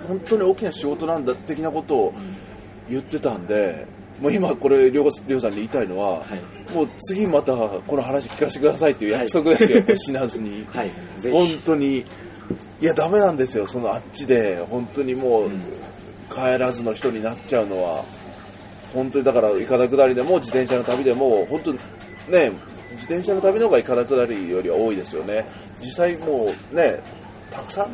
[0.07, 2.13] 本当に大きな仕事なんだ的なことを
[2.89, 3.87] 言ってたんで
[4.21, 6.73] もう今これりょうりょうさんに言いたいのは、はい。
[6.73, 10.65] もう次またこの話聞かせてくださいっていう約束ですよ、これ死なずに。
[10.69, 10.91] はい。
[11.19, 12.05] ぜ本ひ当にい
[12.81, 14.57] やダメなんですよそのあっちで。
[14.69, 15.61] 本当にもう、うん。
[16.33, 18.03] 帰らずの人になっちゃうのは。
[18.93, 21.79] 本当にだからいかだ下りでも自転車の旅でも本当に
[22.29, 22.51] ね
[22.91, 25.45] 自転車の旅の方がいかだ下りよりは多いですよね。
[25.81, 26.99] 実際もうね
[27.51, 27.89] たくさん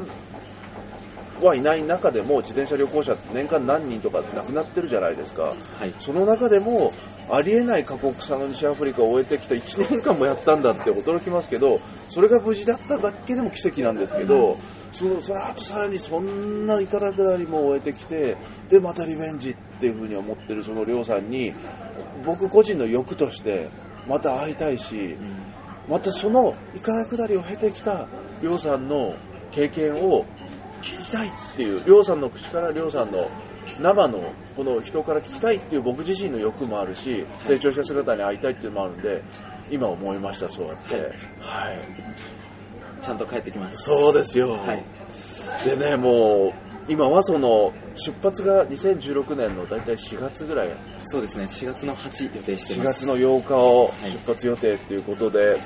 [1.46, 5.44] はいない中でも自転車旅行者って年間何人とか亡くなってるじゃないですか。
[5.44, 5.54] は
[5.86, 5.94] い。
[6.00, 6.92] その中でも
[7.30, 14.58] ありえない過酷さの西アフリカを終えてきた1年間もやったんだって驚きますけどそれが無事だっただけでも奇跡なんですけど、
[14.92, 18.36] そのその後さらにそんな行かなくなりも終えてきて
[18.70, 21.54] でまたリベンジっていうふうに思ってるその亮さんに
[22.26, 23.70] 僕個人の欲として
[24.08, 25.16] また会いたいし、
[25.90, 28.08] またそのいかな下りを経てきた
[28.44, 29.16] 亮さんの
[29.52, 30.26] 経験を
[30.82, 33.30] 聞きたいっていう亮さんの口から亮さんの
[33.80, 39.22] 生のこの人から聞きたいっていう僕自身の欲もあるし成長した姿に会いたいっていうのもあるんで
[39.70, 40.67] 今思いましたそう。
[40.67, 41.04] やってはい。
[41.06, 41.12] はい。
[43.00, 43.78] ちゃんと帰ってきます。
[43.84, 44.84] そうですよ、はい。
[45.65, 46.54] でねもう
[46.91, 50.70] 今はその出発が2016年の大体4月ぐらい。
[51.04, 51.44] そうですね。
[51.46, 53.06] 4月の8予定して4ます。
[53.06, 54.12] 月の8日をい。
[54.12, 55.58] 出発予定っていうことで、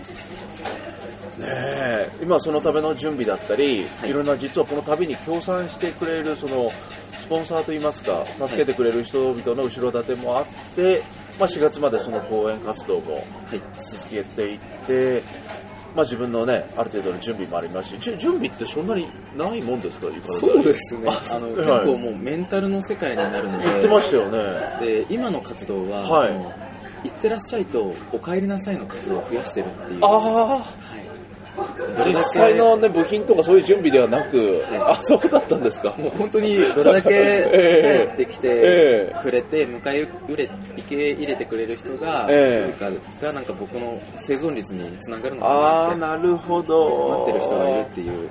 [1.39, 2.09] ねえ。
[2.21, 4.09] 今そのための準備だったり、はい。
[4.09, 6.71] い、ろんな実はこの旅に協賛してくれるその
[7.17, 10.45] スポンサーといいますか助けてくれる人々の後ろ盾もあっ
[10.75, 11.01] て、
[11.39, 13.21] まあ、4月までその講演活動もは
[13.55, 13.61] い。
[13.81, 15.23] 続けていって、
[15.95, 20.07] まあ、自分のねある程度の準備もありますし準備ってそんなにないもんですか
[20.39, 21.09] そうですね。
[21.31, 21.55] あの、はい。
[21.55, 23.65] 結構もうメンタルの世界になるので。
[23.65, 24.39] 言ってましたよね。
[24.79, 26.65] で今の活動は、はい。
[27.05, 29.99] 行ってらっしゃいとお帰りなさいの活動を増やしてるっていう。
[30.03, 30.65] あは
[30.97, 31.04] い、あ
[32.13, 35.93] 実際の、ね、部品とかそういう準備ではなく、はあそうだったんですか。
[35.97, 42.69] もう本当にどれだけええ帰ってきええてくれて迎え入れ受け入れてくれる人がええ。
[42.69, 47.25] いるかがなんか僕の生存率につながるのかなってなるほど。
[47.25, 48.29] 待ってる人がいるっていう。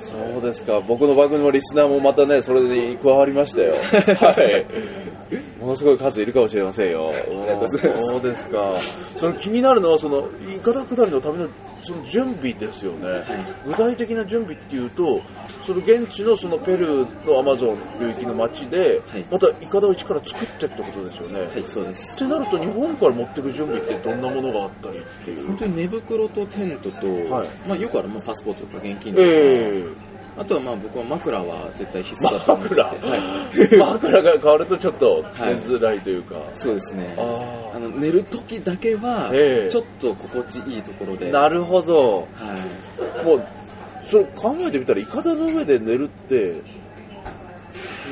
[0.00, 0.80] そうですか。
[0.80, 3.74] 僕の番組のリスナーもまたねそれに加わりましたよ。
[4.20, 5.13] はい
[5.60, 7.12] ものすごい数いるかもしれませんよ。
[7.68, 8.72] そうですか。
[9.16, 11.48] その気になるのはそのいかだ下りのための
[11.84, 13.22] その準備ですよね、
[13.66, 15.20] 具体的な準備っていうと
[15.66, 19.26] その現地のそのペルーのアマゾン領域の町で、はい。
[19.30, 22.14] またいかだを一から作ってってことですよね、はいそうです。
[22.14, 25.46] ってなると日本から持ってくる準備ってどんなものがあったりっていう。
[25.48, 29.84] 本当に寝袋とテントと、はいまあ、よくある、まあ、パスポートとか現金とか、え
[30.36, 32.88] あとはまあ僕は枕は絶対必須だと思ってて、枕？
[32.88, 37.14] はい、枕が変わるとちょっと寝づらいというか、そうですね。
[37.18, 39.70] ああの寝る時だけはええ。
[39.70, 42.26] ちょっと心地いいところで、あなるほど。
[42.34, 42.58] は
[43.22, 43.46] い、もう
[44.10, 46.60] それ考えてみたらいかだの上で寝るって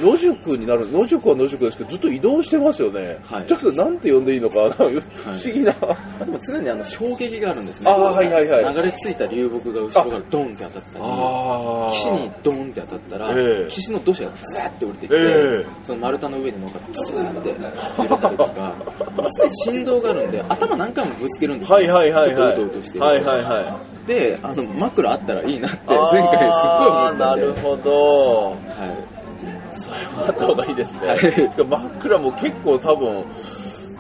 [0.03, 3.47] 野宿になる野宿は野宿ですけどずっと移動してますよね、はい。
[3.47, 5.01] ちょっとなんて呼んでいいのかな不思
[5.45, 7.91] 議な、あでも常にあの衝撃があるんですね。
[7.91, 8.75] あーはいはいはい。
[8.75, 13.71] 流れ着いた流木が後ろからドンって当たったりあ岸にドンって当たったら、ええ。
[13.71, 15.67] 岸の土砂がザーって降りてきて、ええ。
[15.85, 17.49] その丸太の上に乗っかってズーって
[18.03, 18.75] 揺れたりとか
[19.17, 22.37] まあ常に振動があるんで頭何回もぶつけるんですよ、はいはいはいはい。
[22.37, 23.07] ちょっとうとうとしてると。
[23.07, 24.09] はいはいはい。
[24.09, 27.25] であの枕あったらいいなって前回すっごい思ったんで。
[27.25, 28.51] なるほど。
[28.51, 29.22] はい
[30.27, 31.67] あった方がいいですね、はい。
[31.67, 33.25] 枕も結構多分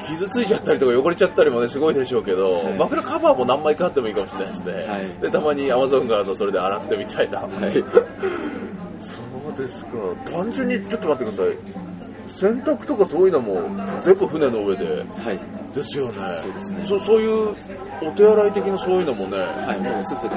[0.06, 2.74] 傷ついちゃったりとか汚れちゃったりもねすごいでしょうけど、はい。
[2.74, 5.08] 枕カバーも何枚かあってもいいかもしれないですね、はい。
[5.20, 7.50] でたまにアマゾンからのそれで洗ってみたいな、はい。
[8.98, 9.18] そ
[9.54, 9.90] うですか。
[10.30, 11.91] 単純にちょっと待ってください
[12.32, 13.60] 洗濯とかそういうのも
[14.02, 15.38] 全部船の上ではい。
[15.72, 16.18] ですよね。
[16.34, 16.84] そうですね。
[16.86, 17.54] そそういう
[18.02, 19.38] お手洗い的なそういうのもね。
[19.38, 20.36] はいもうすべて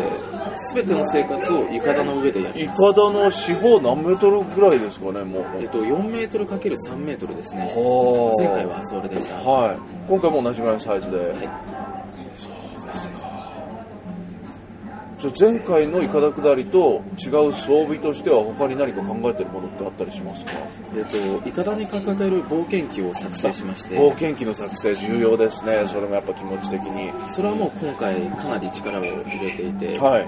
[0.73, 2.81] 全ての生活を床田の上でやりイます。
[2.81, 5.45] カダの四方何メートルぐらいですかねもう。
[5.59, 7.61] えっと4メートル ×3 メートルですね。
[7.75, 8.41] はあ。
[8.41, 9.35] 前回はそれでした。
[9.35, 9.77] はい。
[10.07, 11.74] 今回も同じぐらいのサイズで、はい
[15.39, 20.51] 前回のイカダ下りと違う装備としては他に何か考えてるものってあったりしますか？
[20.95, 23.97] えっとイカダに掲げる冒険記を作成しまして。
[23.97, 25.85] 冒険記の作成重要ですね。
[25.87, 27.11] それもやっぱ気持ち的に。
[27.29, 30.25] それはもう今回かなり力を入れていて、はい。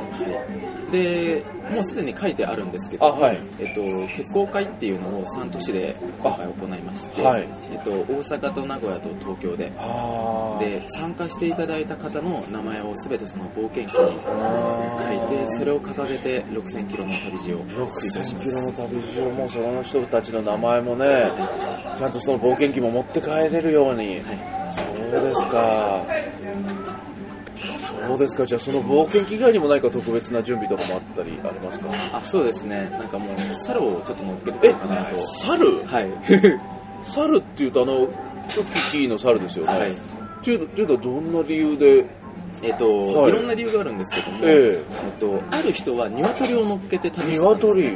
[0.91, 3.37] でもうすでに書いてあるんですけどはい。
[3.59, 3.81] えっと、
[4.15, 7.47] 結婚会っていうのを3都市で今回行いまして、はい。
[7.71, 21.31] えっと、大阪と名古屋と東京であで参加していただいた方の名前を全てその冒険記に書いてそれを掲げて6000キロの旅路を追走し6000ますキロの旅路をもうその人たちの名前もね
[21.97, 24.57] ちゃんとその冒険記も持って帰れるように、はい。
[24.71, 26.03] そうですか
[28.05, 28.45] そうですか。
[28.45, 31.87] じゃあその冒険記以外にも何か特別な準備とかもあったりありますか？
[32.13, 32.89] あそうですね。
[32.91, 35.17] なんかもう猿をちょっと乗っけてこようかなと。
[35.19, 35.85] 猿？
[35.85, 36.07] はい。
[37.05, 38.07] 猿っていうとあの
[38.47, 39.91] キキキの猿ですよね、はい。
[39.91, 39.95] っ
[40.41, 42.05] ていうっていうのはどんな理由で
[42.63, 43.31] えっと、はい。
[43.31, 44.75] い、ろんな理由があるんですけども、ええ。
[44.75, 47.81] っと、ある人は鶏を乗っけて旅してたんです鶏。
[47.83, 47.89] ね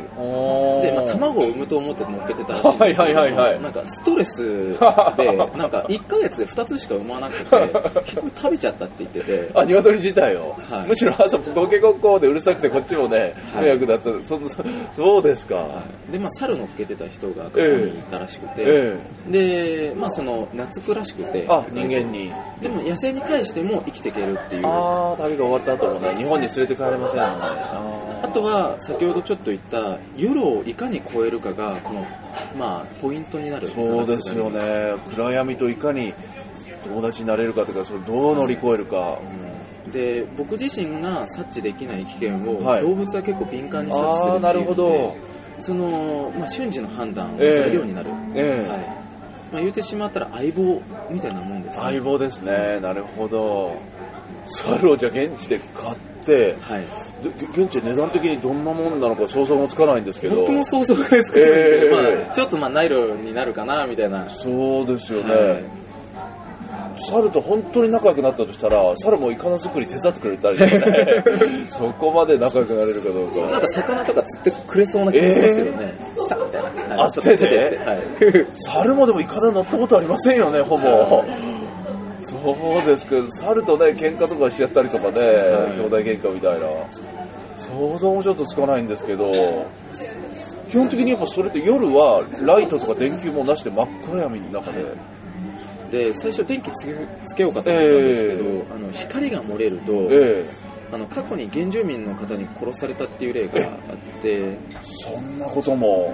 [0.81, 3.61] で、まあ、卵を産むと思って乗っけてたらしいんですけどはいはいはいはい。
[3.61, 4.77] なんかストレスで
[5.57, 7.55] なんか1ヶ月で2つしか産まなくて
[8.05, 9.49] 結局食べちゃったって言ってて。
[9.53, 10.87] あ鶏自体を、はい。
[10.87, 13.65] むしろ朝ゴケゴッコーでうるさくてこっちもねはい。
[13.65, 14.63] 迷惑だった、そそ
[14.95, 16.11] そうですか、はい。
[16.11, 18.97] で、まあ、猿乗っけてた人が過去にいたらしくて、え
[19.29, 21.45] で、まあ、その懐くらしくて。
[21.47, 22.31] あ人間に。
[22.61, 24.65] でも野生に返しても生きていけるっていう。
[24.65, 27.33] ああ旅が終わった後もね日本に連れて帰れませんよね。
[28.23, 32.05] あとは先ほどちょっと言った夜をいかに超えるかがこの、
[32.57, 34.93] まあ、ポイントになるそうですよね。
[35.15, 36.13] 暗闇といかに
[36.83, 39.19] 友達になれるかというかそれどう乗り越えるか、
[39.91, 42.81] で僕自身が察知できない危険を、はい。
[42.81, 44.89] 動物は結構敏感に察知するのなるほど。
[44.89, 45.17] で
[45.59, 47.59] その、まあ、瞬時の判断をええ。
[47.61, 48.69] 材料になる、ええ。
[48.69, 48.79] はい。
[49.51, 51.83] まあ、言うてしまったら相棒みたいなもんですね。
[51.83, 52.79] 相棒ですね。
[52.81, 53.75] なるほど
[54.51, 56.85] 猿をじゃあ現地で買ってはい。
[57.23, 57.29] で
[57.63, 60.37] 現地で値段的にどんなもんなのか想像もつかないんですけど。
[60.41, 64.29] 僕も想像がつかないんで、ええまあ、ちょっとまあナイロになるかなみたいな。
[64.29, 65.63] そうですよね、はい。
[67.09, 71.23] 猿と本当に仲良くなったとしたら猿もイカダ作り手伝ってくれたりね。
[71.69, 75.93] そこまで仲良くなれるかどうかなんか魚とか釣ってくれそうな気がしますけどね、
[76.27, 77.05] さみたいな、はい。
[77.05, 77.79] あっと手で。
[77.85, 77.99] はい。
[78.55, 81.23] 猿もでもイカダ乗ったことありませんよねほぼ
[82.31, 85.19] そうですけど猿とね喧嘩とかしちゃったりとかね、
[85.75, 86.67] 兄弟喧嘩みたいな。
[87.71, 89.31] 想像もちょっとつかないんですけど
[90.69, 94.85] 基本的にやっぱそれって夜はライトとか電球もなしで真っ暗闇の中で、
[95.91, 100.45] で最初電気つけつけようかと思ったんですけど、えあの光が漏れると、え
[100.93, 104.57] あの過去に原住民の方に殺されたっていう例があって、え。
[105.03, 106.05] そんなことも。
[106.05, 106.13] は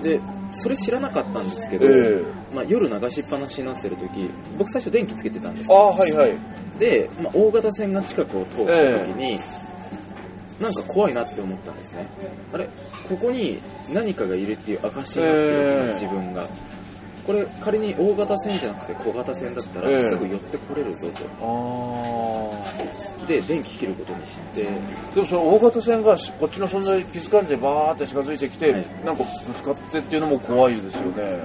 [0.00, 0.20] い、で
[0.58, 2.22] それ知らなかったんですけど、ええ。
[2.54, 6.34] まあ、夜流しっぱなしになってる時僕最初電気つけてたんですああはいはい。
[6.78, 9.38] で、まあ、大型船が近くを通った時に、
[10.60, 12.06] なんか怖いなって思ったんですね。
[12.52, 12.68] あれ？
[13.08, 13.60] ここに
[13.92, 15.92] 何かがいるっていう証になってるのかな、ええ。
[15.92, 16.48] 自分が
[17.26, 20.10] これ仮に大型船じゃなくて小型船だったら、ええ。
[20.10, 21.24] すぐ寄ってこれるぞと。
[23.22, 24.68] あで電気切ることにして。
[24.68, 28.86] あでもその大型船がしこっちの存在気づかんでバーって近づいてきて、はい。
[29.04, 31.40] なんかぶつかってっていうのも怖いですよね。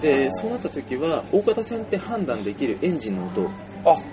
[0.00, 3.42] でそうなった時は大型船って判断できるエンジンの音。
[3.46, 3.50] あ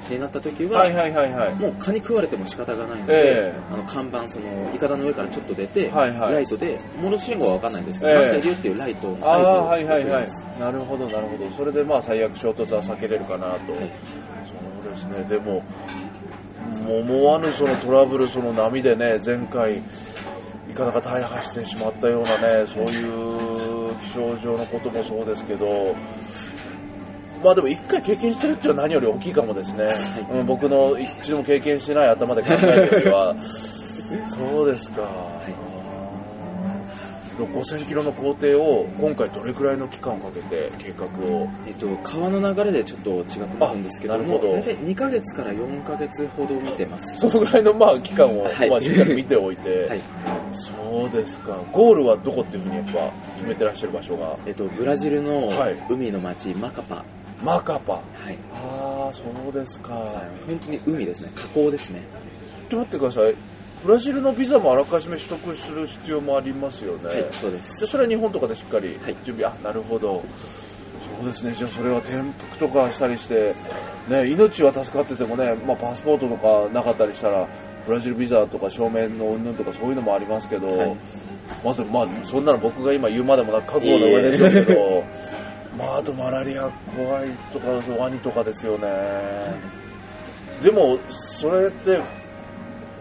[0.10, 1.56] になった時は、はいはいはいはい。
[1.56, 3.54] もう蚊に食われても仕方がないので、ええ。
[3.72, 6.34] あの看板そのイカダの上からちょっと出て、はいはい。
[6.34, 8.18] ライトで戻し信号は分かんないんですけど、ええ。
[8.18, 10.28] 待ってるよっていうライトの合図をはいはいはい。
[10.60, 11.50] なるほどなるほど。
[11.58, 13.92] それでまあ最悪衝突は避けれるかなと、はい
[14.84, 15.24] そうですね。
[15.28, 15.64] でも
[16.88, 19.78] 思わぬそのトラブルその波でね前回
[20.70, 22.30] いかなか大破してしまったような
[22.62, 25.96] ねそういう気象上のこともそうですけど
[27.46, 29.88] まあでも一回経験してるっていうのは何より大きいかもですね、
[30.32, 33.36] うん、僕の一度も経験してない頭で考えるよりは。
[34.30, 35.08] そうですか、
[37.44, 41.48] 5000キロの工程を今回どれくらいの期間をかけて計画を。
[41.68, 47.18] えっと、川の流れでちょっと違くなるんですけども大体2ヶ月から4ヶ月ほど見てます。
[47.18, 48.70] そのぐらいのまあ期間を、はい。
[48.70, 50.02] まあ、しっかり見ておいて、 はい。
[50.54, 50.72] そ
[51.06, 51.58] うですか。
[51.72, 54.38] ゴールはどこっていうふうにやっぱ決めてらっしゃる場所が？
[54.46, 55.76] えっと、ブラジルのはい。
[55.90, 57.04] 海の町マカパ、
[57.46, 58.00] マカパは
[58.32, 58.38] い。
[58.54, 61.32] ああそうですか、はい、本当に海ですね。
[61.36, 62.02] 河口ですね。
[62.70, 63.36] ちょっと待ってください。
[63.84, 67.82] ブラジルのビザもあらかじめ取得する必要もありますよね、はいそうです。
[67.82, 69.16] でそれは日本とかでしっかりはい。
[69.24, 70.24] 準備、あなるほど。
[71.20, 71.54] そうですね。
[71.54, 73.54] じゃあそれは転覆とかしたりして、
[74.10, 77.48] ね、命は助かっててもね、まあ、パスポートとかなかったりしたら
[77.86, 80.98] ブラジルビザとか証明の云々とかそういうのもありますけど、はい。
[81.64, 85.04] まずまあそんなの僕が今言うまでもなく覚悟の上でしょうけど
[85.78, 87.68] まああとマラリア怖いとか
[87.98, 88.88] ワニとかですよね、
[90.62, 92.00] でもそれって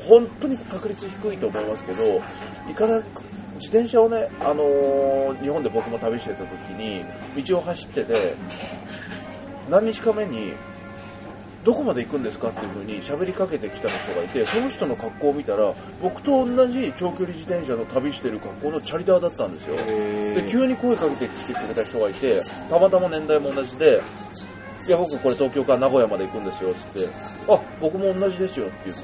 [0.07, 2.22] 本当に確率低いと思いますけど
[2.70, 3.22] いかなく
[3.55, 7.05] 自転車をね、あのー日本で僕も旅してた時に
[7.45, 8.35] 道を走ってて
[9.68, 10.53] 何日か目に
[11.65, 19.77] どこまで行くんですかっていう風に喋りかけてきた人がいてその人の格好を見たら僕と同じ長距離自転車の旅してる格好のチャリダーだったんですよ。
[19.77, 24.01] で急に声かけてきてくれた人がいてたまたま年代も同じで
[24.87, 27.09] いや僕これ東京から名古屋まで行くんですよっつって
[27.49, 28.97] あ僕も同じですよって言っ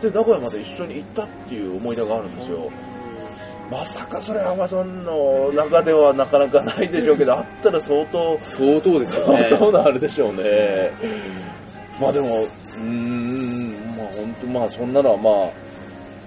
[0.00, 2.70] てで名古屋まで一緒に行ったっていう思い出があるんですよ。
[3.70, 9.46] まさかそれアマゾンの中ではなかなかないでしょうけどあったら相当相当ですよね。
[9.48, 10.90] 相当なあれでしょうね
[12.00, 15.50] まあでもうーんまあ本当まあそんなのはまあ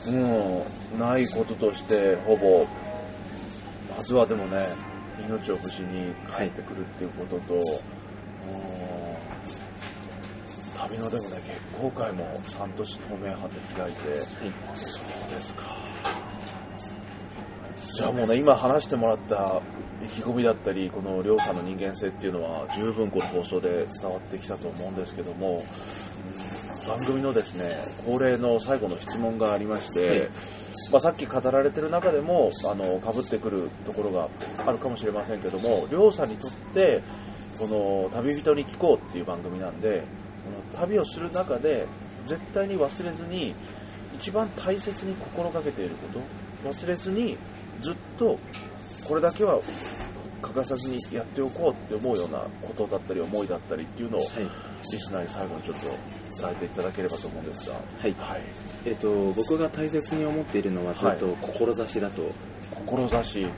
[0.07, 2.67] うんないこととしてほぼ
[3.95, 4.67] まずはでもね
[5.27, 7.61] 命を無事に帰ってくるっていうことと、うん
[10.83, 14.21] 旅のでもね結婚会も三都市透明版で開いてはい。
[14.75, 15.63] そうですか。
[17.95, 19.61] じゃあもうね今話してもらった
[20.03, 25.63] 意気込みだったりこの亮さんの人間性っていうのは十分この放送で伝わってきたと思うんですけども
[26.83, 30.29] うん番組のですね恒例の最後の質問がありまして、はい。
[30.91, 34.27] まあ、さっき語られてる中でもあの被ってくるところが
[34.65, 37.01] あるかもしれませんけども亮さんにとって
[37.59, 40.03] この旅人に聞こうっていう番組なんで
[40.73, 41.85] この旅をする中で
[42.25, 43.53] 絶対に忘れずに
[44.15, 46.19] 一番大切に心がけているこ
[46.63, 47.37] と忘れずに
[47.81, 48.39] ずっと
[49.07, 49.59] これだけは
[50.41, 54.29] 欠かさずにやっておこうって思うようなことだったり思いだったりっていうのをはい。
[54.91, 57.75] リスナーに最後にちょっと伝えていただければと思うんですが。
[57.75, 58.15] はい。
[58.17, 58.41] はい、
[58.85, 62.21] えっと僕が大切に思っているのはずっと志だと、
[62.85, 63.51] 志はい。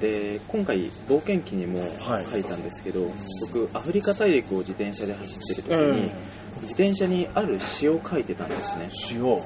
[0.00, 2.26] で今回冒険記にもはい。
[2.26, 3.10] 書いたんですけど、
[3.52, 6.10] 僕アフリカ大陸を自転車で走ってる時に、うん。
[6.62, 9.42] 自転車にある詩を書いてたんですね、塩はい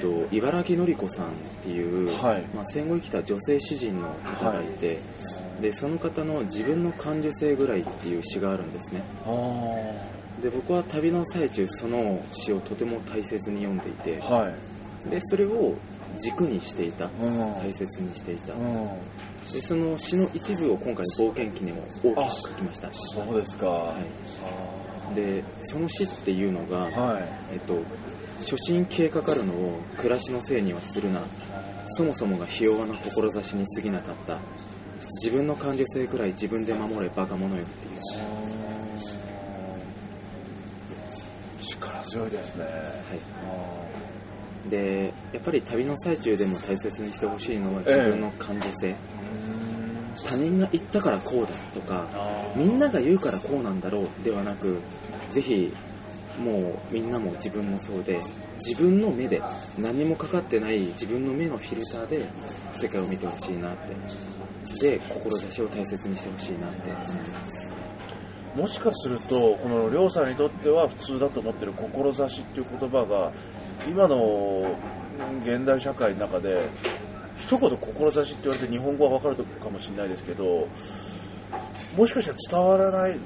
[0.00, 1.30] と、茨城のり子さんっ
[1.62, 2.42] ていう、はい。
[2.54, 4.98] まあ、戦後生きた女性詩人の方がいて、
[5.60, 9.02] でその方の「自分の感受性ぐらい」っていう詩があるんですね。
[9.26, 14.50] あで僕は旅の最中その詩をとても大切に読んでいてあは
[15.06, 15.10] い。
[15.10, 15.74] でそれを
[16.18, 17.54] 軸にしていたうん。
[17.56, 18.54] 大切にしていた。
[18.54, 18.88] うん。
[19.52, 23.94] でその詩の一部を今回の冒険記にも大きく書きました、そうですか、は
[25.12, 27.24] い、でその詩っていうのが、はい。
[27.54, 27.74] えっと、
[28.40, 31.20] 初心消えかかるのを暮らしのせいにはするな。
[31.86, 34.38] そもそもがひ弱な志に過ぎなかった。
[35.22, 38.00] 自分の感受性くらい自分で守れバカ者よっていう、
[41.62, 42.64] 力強いですね。
[42.64, 42.70] は
[44.66, 48.94] い、でやっぱり旅の最中でも大切にしてほしいのは自分の感受性、
[50.24, 52.06] 他人が言ったからこうだとか
[52.54, 54.78] みんなが言うからこうなんだろうではなく
[55.30, 55.72] ぜひ
[56.40, 58.20] もうみんなも自分もそうで
[58.56, 59.42] 自分の目で
[59.78, 62.26] 何もかかってない自分の目のフィルターで
[62.76, 63.94] 世界を見てほしいなって。
[64.78, 67.72] で志を大切にしてほしいなって思います。
[68.54, 73.32] もしかするとこの亮さんにとっては普通だと思ってる志っていう言葉が
[73.88, 74.76] 今の
[75.44, 76.68] 現代社会の中で
[77.38, 80.66] 一言志って言われて日本語は分かるかもしれないですけど
[81.96, 83.18] もしかしたら伝わらない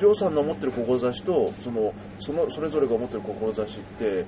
[0.00, 4.24] 亮さんの持ってる志とそのそのそれぞれが持ってる志って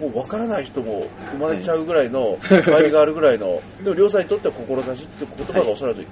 [0.00, 6.04] もう分からない人も生まれちゃうぐらいの 倍があるぐらいの、でも亮さんにとっては志って言葉がおそらく、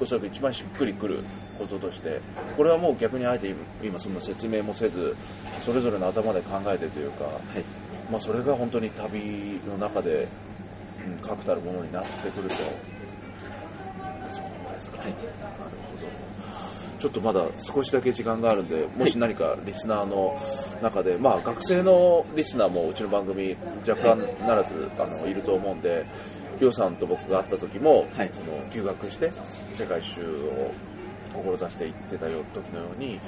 [0.00, 1.18] おそらく一番しっくりくる
[1.58, 2.20] こととして
[2.56, 5.14] これはもう逆にあえて今そんな説明もせず
[5.60, 7.34] それぞれの頭で考えてというか、はい。
[8.10, 10.28] まあ、それが本当に旅の中で、
[11.20, 12.54] うん、確たるものになってくると。
[14.98, 15.12] はい。
[15.12, 15.16] な
[17.04, 20.40] ちょっとまだ少しだけ時間があるんでもし何かリスナーの
[20.80, 26.06] 中で、まあ学生のリスナーもうちの番組若干ならず、あのいると思うんで
[26.58, 28.30] りょうさんと僕が会った時も、はい。
[28.32, 29.30] その休学して
[29.74, 30.72] 世界一周を
[31.34, 33.20] 志していってたよ時のように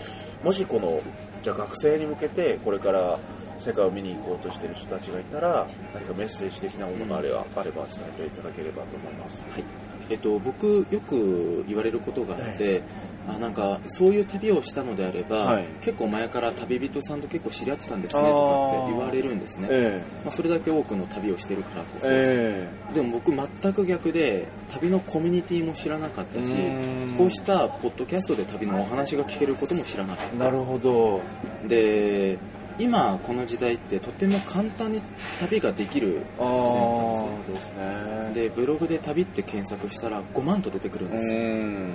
[0.43, 1.03] もしこの
[1.43, 3.19] じゃあ学生に向けてこれから
[3.59, 9.45] 世界を見に行こうとしている人たちがいたら何かメッセージ的なものがあれば,、あれば伝えていただければと思います。
[9.51, 9.65] はい。
[10.09, 12.83] えっと、僕よく言われることがあって、
[13.29, 15.65] あなんかそういう旅をしたのであれば、はい。
[15.81, 27.15] 結構前から旅人さんと結構知り合ってたんですねとかって言われるんですね、えまあ、それだけ多くの旅をしてるからこそ、えでも僕全く逆で旅のコミュニティも知らなかったしうん。
[27.17, 31.21] こうしたポッドキャストで旅のお話が聞けることも知らなかっえなるほど。
[31.63, 32.39] たで
[32.79, 35.01] 今この時代ってとても簡単に
[35.41, 37.87] 旅ができる時代だったんですね。
[38.27, 38.35] ですね。
[38.35, 41.93] でブログで旅って検索したら5万と出てくるんです、ん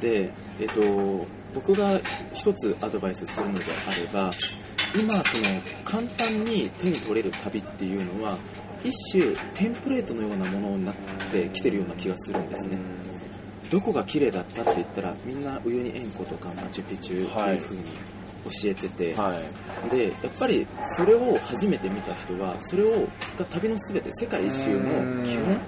[0.00, 0.30] で、
[0.60, 2.00] えっと、僕が
[2.32, 4.32] 一つアドバイスするのであれば
[4.96, 8.38] 今その簡単に手に取れる旅っていうのは
[8.84, 10.94] 一種テンプレートのようなものになっ
[11.32, 12.78] てきてるような気がするんですね。
[13.70, 19.40] どこが綺麗だったって言ったらみんなウユニ塩湖とかマチュピチュっていう風に教えてて、は
[19.86, 19.90] い。
[19.90, 20.66] でやっぱり
[20.96, 25.58] それを初めて見た人はそれをが旅の全て世界一周の基本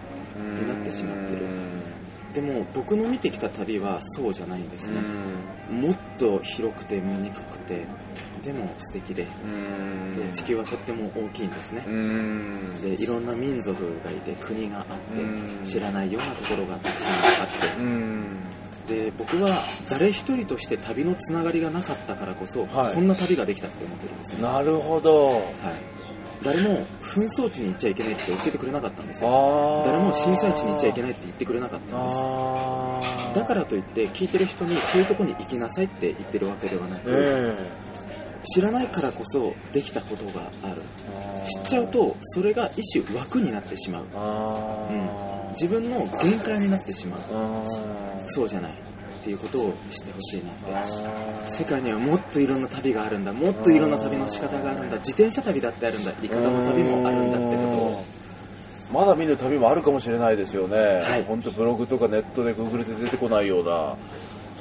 [0.61, 1.66] になってしまってる
[2.37, 5.01] でも僕の見てきた旅はそうじゃないんですね。
[5.71, 7.87] もっと広くて見にくくて
[8.45, 11.83] でも素敵でで地球はとっても大きいんですね。
[12.83, 14.85] でいろんな民族がいて国があっ
[15.63, 19.05] て知らないようなところがたくさんあって。
[19.07, 22.95] で僕は誰一人として旅のつながりがなかったからこそ、はい。
[22.95, 25.31] こんな旅ができたって思ってるんですね、はなるほど。
[25.31, 25.96] い、
[26.47, 29.31] 誰も紛争地に行っちゃいけないって教えてくれなかったんですよ。
[29.31, 32.19] あ誰も震災地に行っちゃいけないって言ってくれなかったんです。
[32.21, 37.57] あだからといって聞いてる人にそういうとこに行きなさいって言ってるわけではなく、え
[38.45, 40.83] 知らないからこそできたことがある。
[41.11, 44.05] え知っちゃうとそれが一種枠になってしまう。
[44.15, 45.51] あうん。
[45.51, 47.21] 自分の限界になってしまう。
[47.33, 47.65] あ
[48.27, 48.75] そうじゃない
[49.27, 50.73] っていうことを知ってほしいなって。
[50.73, 53.33] あ世界にはもっといろんな旅があるんだ。
[53.33, 54.99] もっといろんな旅の仕方があるんだ。
[54.99, 56.13] 自転車旅だってあるんだ。
[56.23, 57.69] いかがの旅もあるんだってこと。
[57.69, 58.05] を
[58.93, 61.25] まだ見ぬ旅もあるかもしれないですよね、はい。
[61.25, 63.97] 本当ブログとかネットでグーグルで出てこないような。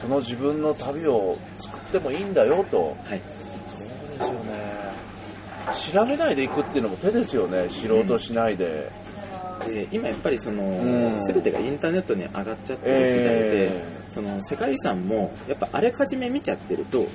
[0.01, 2.97] その自分の旅を作ってもいいんだよと。
[3.05, 3.21] はい。
[3.69, 6.05] そうですよね。
[6.07, 7.67] 調べないで行くっていうのも手ですよね。
[7.69, 8.91] 知ろうとしないで、
[9.67, 11.23] で今やっぱりその、ん。
[11.23, 17.11] 全てがインターネットに上がっちゃってる時代で、えその世界遺産もやっぱあらかじめ見ちゃってると現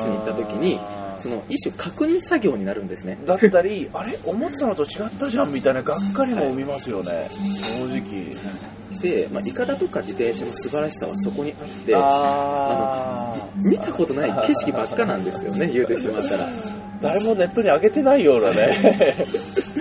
[0.00, 0.78] 地に行った時に
[1.18, 3.16] その一種確認作業になるんですね。
[3.24, 4.18] だったりあれ？
[4.24, 7.28] 思ってたのと違ったじゃんみたいながっかりも生みますよね、
[7.78, 8.36] 正直。
[9.00, 13.68] で、まあ、イカダとか自転車の素晴らしさはそこにあってあー。
[13.68, 16.48] 見たことない景色ばっかなんですよね言うてしまったら。
[17.02, 18.76] 誰もネットに上げてないようなね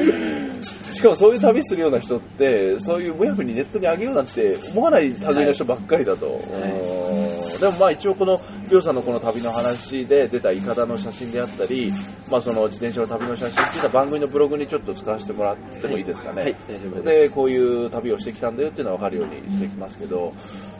[1.01, 7.59] しかもそういう旅するような人ってそういうむやみにネットに上げようなんて思わない類の人ばっかりだと、うん。
[7.59, 8.39] でもまあ一応この
[8.69, 11.91] りょうさんのこの旅の話で出たイカダの写真であったり、
[12.29, 20.33] まあ、その自転車の旅の写真っていうのは番組のブログにちょっと使わせてもらってもいいですかね、はい大丈夫でこういう旅をしてきたんだよっていうのは分かるようにしてきますけど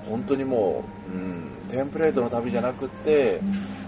[0.08, 3.40] 本当にもう、うん、テンプレートの旅じゃなくって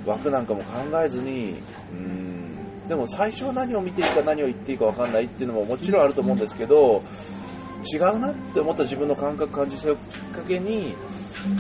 [0.06, 1.60] 枠なんかも考えずに、
[1.92, 2.23] うん、
[2.88, 7.02] でも最初は何を見ていいか何を言っていいか分かんないっていうのももちろんあると思うんですけど
[7.94, 10.96] 違うなって思った自分の感覚感じたきっかけに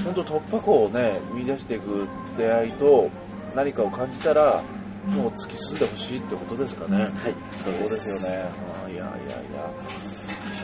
[0.04, 2.08] 本当突破口をね見出していく
[2.38, 3.10] 出会いと
[3.56, 4.64] 何かを感じたら
[5.08, 7.04] もう突き進んでほしいってことですかね。
[7.04, 7.12] はい
[7.52, 8.46] そうでですすよね。
[8.90, 9.06] いやいやい
[9.54, 9.70] や、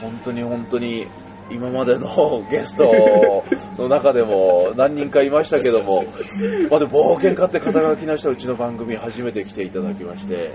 [0.01, 1.07] 本当に本当に
[1.51, 3.43] 今までのゲスト
[3.77, 6.05] の中でも何人かいましたけども、
[6.69, 10.53] まあ、で冒険家って肩書きの人はうちの番組初めて来ていただきまして、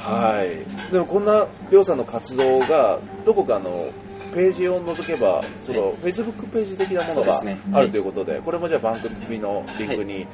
[0.00, 0.92] はい。
[0.92, 3.86] でもこんなりょうさんの活動がどこかの
[4.32, 10.26] ページを覗けば、その、フェイスブックページ的なものがあるということで、これもじゃあ番組のリンクに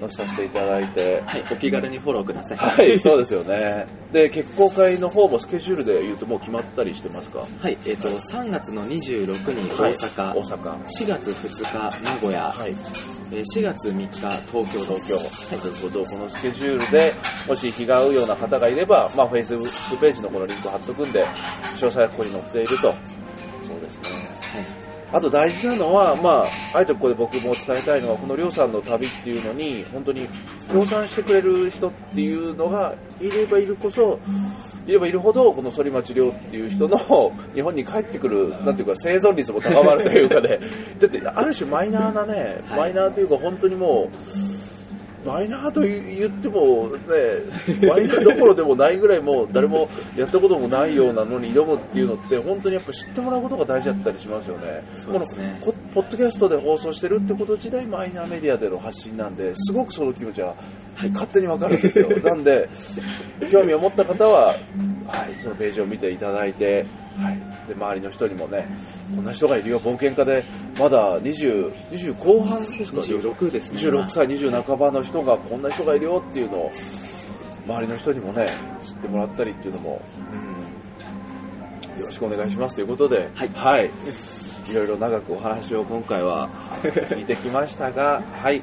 [0.00, 3.86] 載せさせていただいて、はいお気軽にフォローくださいはい、そうですよね。
[4.12, 7.44] で、結婚会の方もスケジュールで言うともう決まったりしてますか？
[7.60, 10.78] はいえっ、と3月の26日はい大阪、大阪。
[10.84, 12.74] 4月2日名古屋、はい、
[13.32, 15.16] えー4月3日東京東京。
[15.56, 16.04] なるほど。
[16.04, 17.12] このスケジュールで、
[17.48, 21.24] もし気が合うような方がいれば、まあ、Facebook ページのこのリンク貼っとくんで、
[21.76, 22.94] 詳細はここに載っていると。
[25.12, 26.44] あと大事なのは、ま
[26.74, 30.26] あ、あえてここで僕も伝えたいのは、このりょうさんの旅っていうのに、本当に
[30.72, 34.18] 協賛してくれる人っていうのがいればいるこそ、
[34.86, 36.98] いればいるほどこの反町亮っていう人の
[37.54, 40.58] 日本に帰ってくるなんていうか生存率も高まるというかね。
[40.98, 42.80] だってある種マイナーなね、はい。
[42.80, 44.51] マイナーというか本当にもう
[45.24, 54.82] マイナーと言ってもねマイナーどころでもないぐらいもう誰もやったこともないようなのに挑むっていうのって本当にやっぱ知ってもらうことが大事だったりしますよね。
[54.98, 55.58] そうですね。
[55.60, 60.54] このポポッドキャストで放送してるってこと自体マイナーメディアでの発信なんですごくその気持ちは
[60.96, 62.68] 勝手にわかるんですよ、 なんで
[63.50, 64.56] 興味を持った方は、
[65.06, 66.84] はい、そのページを見ていただいて、
[67.16, 68.66] はい、で周りの人にもね
[69.14, 69.80] こんな人がいるよ。
[69.80, 70.44] 冒険家で
[70.78, 76.22] まだ 20, 20後半ですか26ですね26歳20半ばの人がこんな人がいるよ。
[76.28, 76.72] っていうのを
[77.66, 78.48] 周りの人にもね
[78.84, 80.02] 知ってもらったりっていうのも、
[80.32, 80.62] うん
[81.98, 82.76] よろしくお願いします。
[82.76, 83.48] ということで、はい。
[83.54, 83.90] はい、
[84.70, 86.48] いろいろ長くお話を今回は
[86.82, 88.62] 聞いてきましたが、はい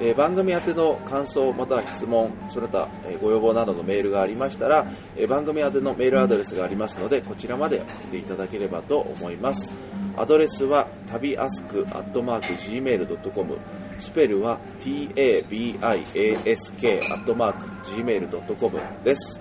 [0.00, 4.86] えー番組宛ての感想または質問その他、えーご要望などのメールがありましたら、
[5.16, 9.72] えー番組宛てのメールアドレスがありますのでこちらまで送っていただければと思います。
[10.16, 13.58] アドレスは旅アスクアットマーク Gmail.com
[13.98, 19.40] スペルは tabiask アットマーク Gmail.com です。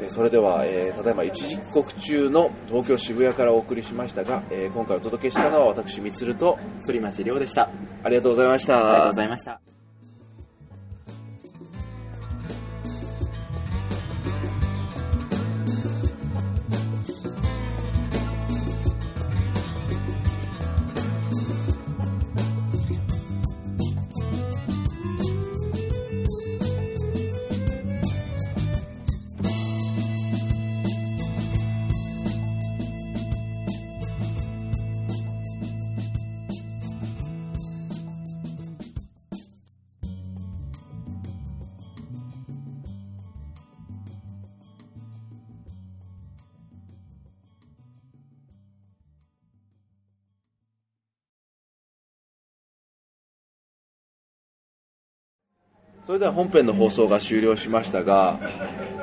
[0.00, 7.70] えーそれでは、えーただいま一時帰国中の東京渋谷からお送りしましたが、えー今回お届けしたのは私みつると反町亮でした。
[8.04, 8.76] ありがとうございました。
[8.78, 9.77] ありがとうございました
[56.08, 58.40] それでは本編の放送が終了しましたが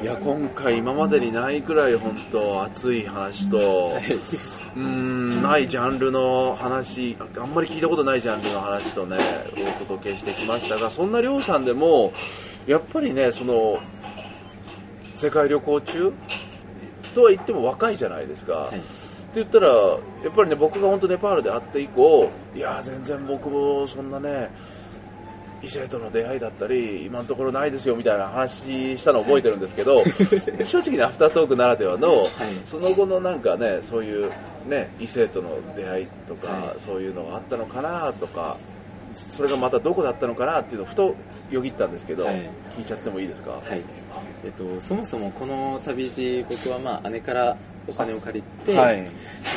[0.01, 3.89] いや今回今までにないくらい本当熱い話と、
[4.75, 9.17] うーんないジャンルの話あんまり聞いたことないジャンルの話とね
[9.77, 12.11] お届けしてきましたがそんなりょうさんでも
[12.65, 13.77] やっぱりねその
[15.13, 16.11] 世界旅行中？
[17.13, 18.79] とは言っても若いじゃないですか、はい。
[18.79, 18.87] って
[19.35, 19.73] 言ったらや
[20.27, 24.49] っぱりね僕が本当ネパールで会って以降いや全然僕もそんなね
[25.65, 30.03] 異性との出会いだったり今のところないですよみたいな話したのを覚えてるんですけど
[30.63, 32.27] 正直にアフタートークならではの、
[32.65, 34.31] その後のなんかねそういう
[34.67, 36.79] ね異性との出会いとか、はい。
[36.79, 38.57] そういうのがあったのかなとか
[39.13, 41.15] それがまたどこだったのかなっていうのをふと
[41.49, 42.49] よぎったんですけど、はい。
[42.77, 43.81] 聞いちゃってもいいですか、はい。
[44.43, 47.57] えっと、そもそもこの旅路僕はまあ姉から
[47.87, 49.03] お金を借りて、はい。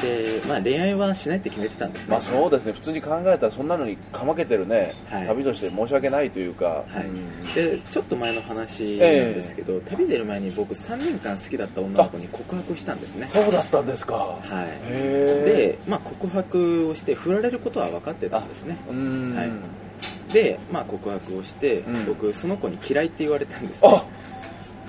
[0.02, 2.72] でまあ、恋愛はしないって決めてたんですね、まあそうですね。
[2.72, 5.26] 普通に考えたらそんなのにかまけてるね、はい。
[5.26, 7.06] 旅として申し訳ないというか、はい。
[7.06, 7.54] うん。
[7.54, 13.26] でちょっと前の話なんですけど、旅出る前に僕3年間好きだった女の子に告白したんですね。
[13.28, 14.14] そうだったんですか。
[14.14, 14.42] はい。
[14.88, 18.76] へで、まあ、告白をして振られることは分かってたんですね。
[18.88, 20.32] はい。
[20.32, 22.06] で、まあ、告白をして、うん。
[22.06, 24.02] 僕その子に嫌いって言われたんです、あ、はい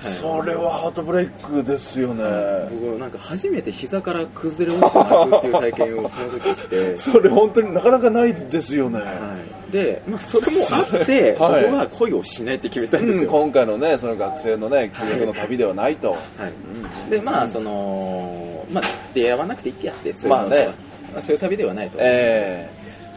[0.08, 2.24] それはハートブレイクですよね、
[2.70, 6.96] 僕なんか初めて膝から崩れ落ちて泣くっていう体験をその時して。
[6.98, 9.36] それ本当になかなかないですよね、は
[9.68, 11.64] い、で、まあ、それもあって、 はい。
[11.64, 16.16] 僕は恋をしないって決めたんですうんよ、今回のねその学生のね休学の旅ではないと、は
[17.08, 20.66] い、でまあその、まあ、出会わなくていいやってそういうのはまあね。
[21.12, 22.68] まあそういう旅ではないと、え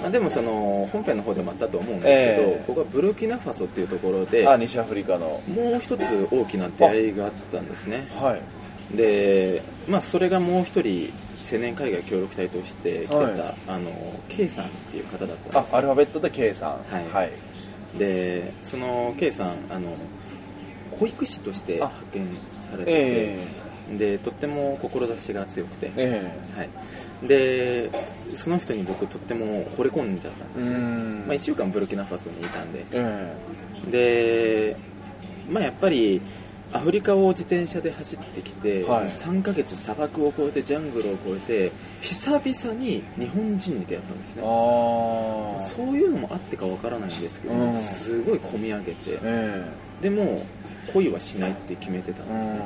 [0.04, 2.64] まあ、でもその本編の方でもあったと思うんですけど、ええ。
[2.68, 5.42] 僕はブルキナファソっていうところえであ西アフリカの。
[5.48, 8.08] もう一つ大きな出会いがあったんですね。
[8.12, 8.96] はい。
[8.96, 11.12] で、まあ、それがもう一人
[11.50, 13.36] 青年海外協力隊として来てた、はい。
[13.68, 13.92] あの
[14.28, 15.74] K さんっていう方だったんです。
[15.74, 16.70] あアルファベットで K さん。
[16.94, 17.10] はい。
[17.10, 17.32] はい、
[17.98, 19.96] でその K さんあの
[20.92, 21.88] 保育士としてあ。
[21.88, 22.28] 派遣
[22.62, 23.98] されてて、え。
[23.98, 26.22] でとっても志が強くて、え
[26.56, 26.58] え。
[26.58, 26.70] はい、
[27.28, 27.90] で
[28.36, 31.28] その人に僕とっても惚れ込んじゃったんえですね、ん。
[31.28, 32.86] まあ、1週間ブルキナファソにいたんで。
[32.92, 33.34] え
[33.92, 34.76] で、
[35.50, 36.22] まあ、やっぱり
[36.72, 39.06] アフリカを自転車で走ってきて、はい。
[39.06, 41.72] 3ヶ月砂漠を越えてジャングルを越えて
[42.02, 44.48] 久々に日本人に出会ったんですえね
[45.62, 47.80] そういうのもあってかわからないんですけど、うん。
[47.80, 49.20] すごい込み上げて。
[49.22, 49.64] え
[50.02, 50.46] でも
[50.92, 52.60] 恋はしないって決めてたんえですね、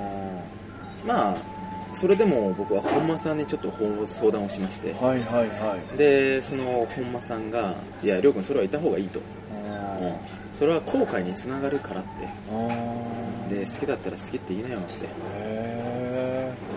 [1.06, 1.57] まあ
[1.98, 3.74] それでも僕は本間さんにちょっと
[4.06, 4.92] 相談をしまして。
[4.92, 5.98] うんはいはいはい。
[5.98, 7.74] でその本間さんが
[8.04, 9.20] 「いや亮君それはいた方がいいと」
[9.52, 10.14] あうん。
[10.54, 12.10] それは後悔につながるからって。
[12.52, 15.08] あで好きだったら好きって言いなよって。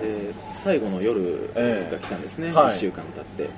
[0.02, 1.92] へ最後の夜ええ。
[1.92, 2.66] が来たんですね、はい。
[2.68, 3.50] 1週間経って。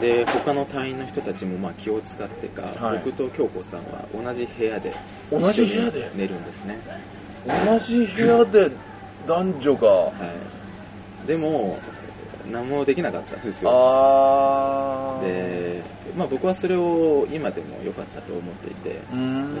[0.00, 2.98] で他の隊員の人たちもまあ気を使ってか、はい。
[2.98, 4.92] 僕と京子さんは同じ部屋で
[5.30, 6.10] 同じ部屋で？
[6.14, 6.78] 寝るんですね、
[7.66, 8.70] 同じ部屋で
[9.26, 10.12] 男女がはい、
[11.26, 11.78] でも
[12.50, 13.70] 何もできなかったんですよ。
[15.22, 15.82] で、
[16.16, 19.00] まあ、僕はそれを今でも良かったと思っていて。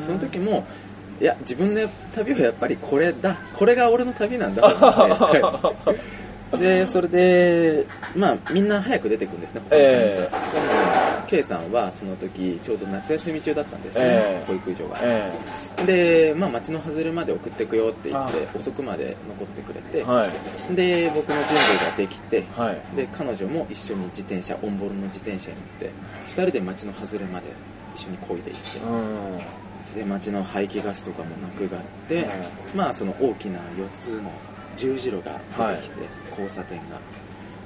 [0.00, 0.64] その時も
[1.18, 3.36] いや自分の旅はやっぱりこれだ。
[3.54, 6.00] これが俺の旅なんだと思って
[6.58, 7.86] でそれで
[8.16, 14.44] まあみんな早く出てくるんですね他の隊員さんえでも K さんはその時ちょうど夏休み中だったんですね、ええ。
[14.46, 15.32] 保育所が、え
[15.84, 20.26] で、まあ、町の外れまで送ってくよって言ってあ遅くまで残ってくれて、えは
[20.70, 20.74] い。
[20.74, 22.96] で僕の準備ができてはい。
[22.96, 25.90] で彼女も一緒に自転車オンボロの自転車に乗って
[26.28, 27.46] 2人で町の外れまで
[27.94, 29.96] 一緒に漕いで行ってうん。
[29.96, 32.26] で町の排気ガスとかもなくがって、
[32.74, 34.30] まあその大きな4つの
[34.76, 35.40] 十字路が
[35.72, 37.00] 出てきて、交差点が。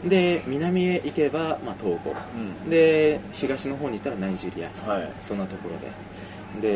[0.05, 2.15] で南へ行けば、まあ、トーゴ
[2.65, 2.71] うん。
[2.71, 4.91] で東の方に行ったらナイジェリア。
[4.91, 5.11] はい。
[5.21, 6.71] そんなところで。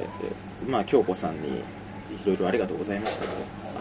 [0.00, 0.06] で
[0.68, 1.62] まあ京子さんにい
[2.26, 3.34] ろいろありがとうございましたとあ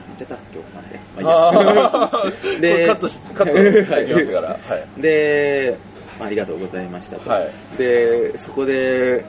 [0.08, 2.10] 言っちゃった京子さんって、まあ、いいや。
[2.62, 4.50] これカットしカットしてきますから。
[4.76, 5.02] はい。
[5.02, 5.78] で、
[6.18, 7.78] まあ、ありがとうございましたと、はい。
[7.78, 9.26] でそこで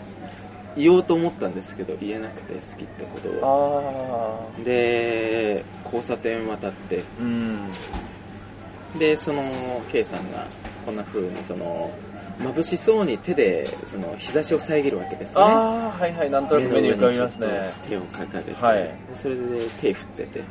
[0.77, 4.51] 言おうと思ったんですけど言えなくて好きってことを。
[4.65, 7.03] で交差点渡って。
[7.21, 7.59] うん。
[8.99, 9.43] でその
[9.91, 10.47] K さんが
[10.85, 11.91] こんな風にその
[12.39, 15.43] 眩しそうに手でその日差しを遮るわけですね。
[15.43, 17.49] ああはいはいなんとなく目に浮かびますね。
[17.89, 18.79] 手を掲げて、はい。
[18.79, 19.43] でそれで
[19.79, 20.43] 手振ってて。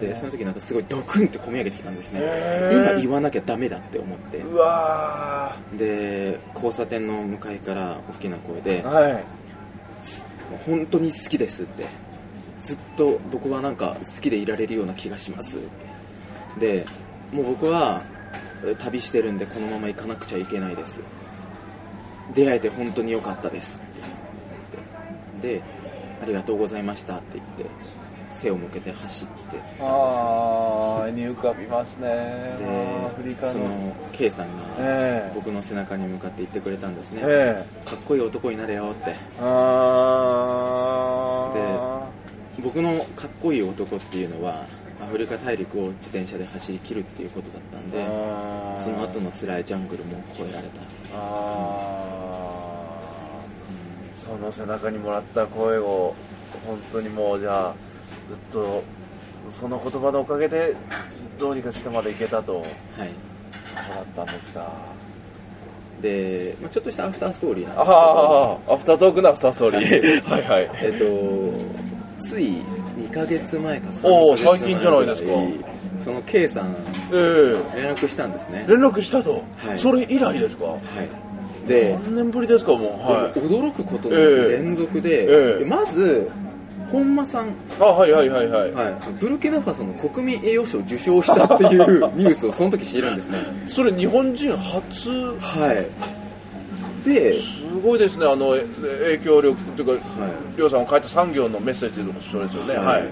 [0.00, 2.20] でその時なんかすごいドクンって込み上げてきたんですね。
[2.72, 4.38] 今言わなきゃダメだって思って。
[4.38, 9.24] うわで交差点の向かいから大きな声でーはい
[10.58, 11.86] 「本当に好きです」って。
[12.60, 15.60] ずっと僕はなんか好きでいられるような気がしますっ
[16.58, 16.74] て。
[16.74, 16.86] で
[17.32, 18.02] もう僕は
[18.78, 21.00] 旅してるんでこのまま行かなくちゃいけないです。
[22.34, 24.02] 出会えて本当に良かったですって
[25.42, 25.60] 言って。
[25.60, 25.62] で
[26.22, 27.64] ありがとうございましたって言って。
[28.30, 32.08] 背を向けて走ってったんですああ絵に浮かびますね。
[32.58, 35.32] でその K さんがええ。
[35.34, 39.10] 僕の背中に向かって言ってくれたんですね、えかっこいい男になれよって。
[39.10, 39.50] えあ
[41.54, 42.08] あ
[42.62, 44.66] 僕のかっこいい男っていうのは
[45.02, 48.78] アフリカ大陸を自転車で走り切るっていうことだったんであー。
[48.78, 50.82] その後の辛いジャングルも越えられた、
[51.14, 54.18] あー。
[54.18, 56.14] その背中にもらった声を
[56.66, 57.74] 本当にもうじゃあ
[58.30, 58.82] ずっと
[59.48, 60.76] その言葉のおかげで
[61.38, 62.64] どうにかしてまで行けたとはい。
[62.64, 64.72] そうだったんですか？
[66.00, 68.72] で、まあ、ちょっとしたアフターストーリーなんですあけど。
[68.72, 70.22] あアフタートークのアフターストーリー。
[70.22, 70.42] はい。
[70.42, 71.04] はいえっと
[72.22, 72.62] つい
[72.96, 75.28] 2ヶ月前か3ヶ月前おー最近じゃないですか。
[75.98, 76.74] その K さんえ
[77.12, 77.82] え。
[77.82, 78.64] 連絡したんですね。
[78.68, 79.78] 連絡したと、はい。
[79.78, 80.66] それ以来ですか？
[80.66, 81.68] はい。
[81.68, 82.80] で何年ぶりですかもう。
[83.12, 83.38] はい。
[83.38, 84.48] 驚くことのええ。
[84.52, 85.64] 連続で、ええ。
[85.64, 86.30] まず
[86.90, 87.54] 本間さん。
[87.78, 91.80] あはいはいはいはい、はい、ブルキナファソの国民栄誉賞を受賞したっていう
[92.16, 93.38] ニュースをその時知るんですね。
[93.66, 95.10] それ日本人初？
[95.38, 97.04] はい。
[97.04, 98.26] ですごいですね。
[98.26, 98.66] あのえ
[99.16, 100.32] 影響力というか、はい。
[100.56, 102.74] りょうさんを書いた産業のメッセージとそうですよね。
[102.74, 103.04] はい、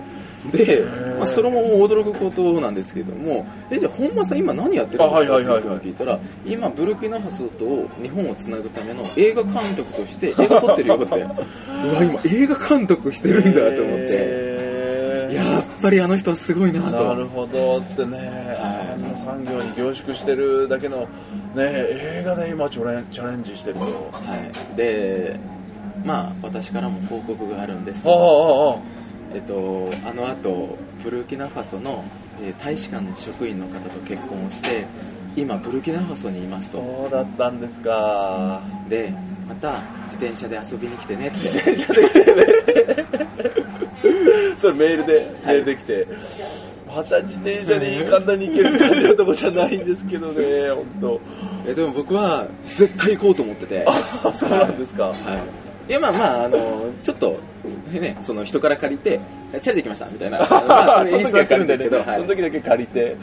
[0.53, 0.85] で、
[1.19, 5.39] まあ、それも驚くことなんですけどもえじゃあ本間さん今何やってるんですか？
[5.77, 11.05] って聞いたら今ブルキナファソと日本をつなぐための映画監督として映画撮ってるよって。
[11.79, 14.49] うわ今映画監督してるんだと思って。
[15.33, 16.91] やっぱりあの人はすごいなと。
[16.91, 17.79] なるほど。
[17.79, 21.07] ってね、あんな産業に凝縮してるだけの、ね、
[21.59, 23.83] 映画で今チャレンチャレンジしてると。
[23.83, 23.89] は
[24.73, 25.39] い、で
[26.05, 28.77] まあ私からも報告があるんですああああ
[29.35, 32.05] えっと、あの後ブルキナファソの、
[32.41, 34.87] えー大使館の職員の方と結婚をして
[35.37, 36.79] 今ブルキナファソにいますと。
[36.79, 38.61] そうだったんですか。
[38.89, 39.13] で
[39.49, 41.37] また自転車で遊びに来てねって。
[44.57, 46.07] それメールで、メールできて。
[46.87, 51.21] また自転車で簡単に行ける感じのとこじゃないんですけどね本当。
[51.67, 53.87] えでも僕は絶対行こうと思ってて。
[54.35, 55.05] そうなんですか。
[55.09, 55.15] は
[55.89, 55.91] い。
[55.91, 56.59] いやまあまああの
[57.03, 57.39] ちょっと
[58.01, 59.21] ねその人から借りて
[59.61, 60.39] チャリできましたみたいな。
[60.69, 62.07] まあそれ演出はするんですけど、はい。
[62.17, 63.15] その時だけ借りて、はい。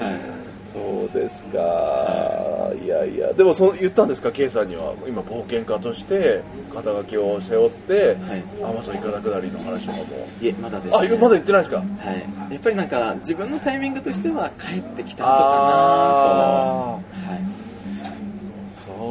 [0.63, 3.31] そうですか、い、やいや。
[3.31, 4.93] でもそう言ったんですか？K さんには。
[5.07, 6.41] 今冒険家として
[6.73, 8.43] 肩書きを背負って、はい。
[8.61, 10.03] アマゾンいかだ下りの話とかも。
[10.41, 11.77] いえまだです、あまだ言ってないですか？
[11.77, 17.37] はい、やっぱりなんか自分のタイミングとしては帰ってきた後かあなと、は。
[17.37, 17.65] い、ー。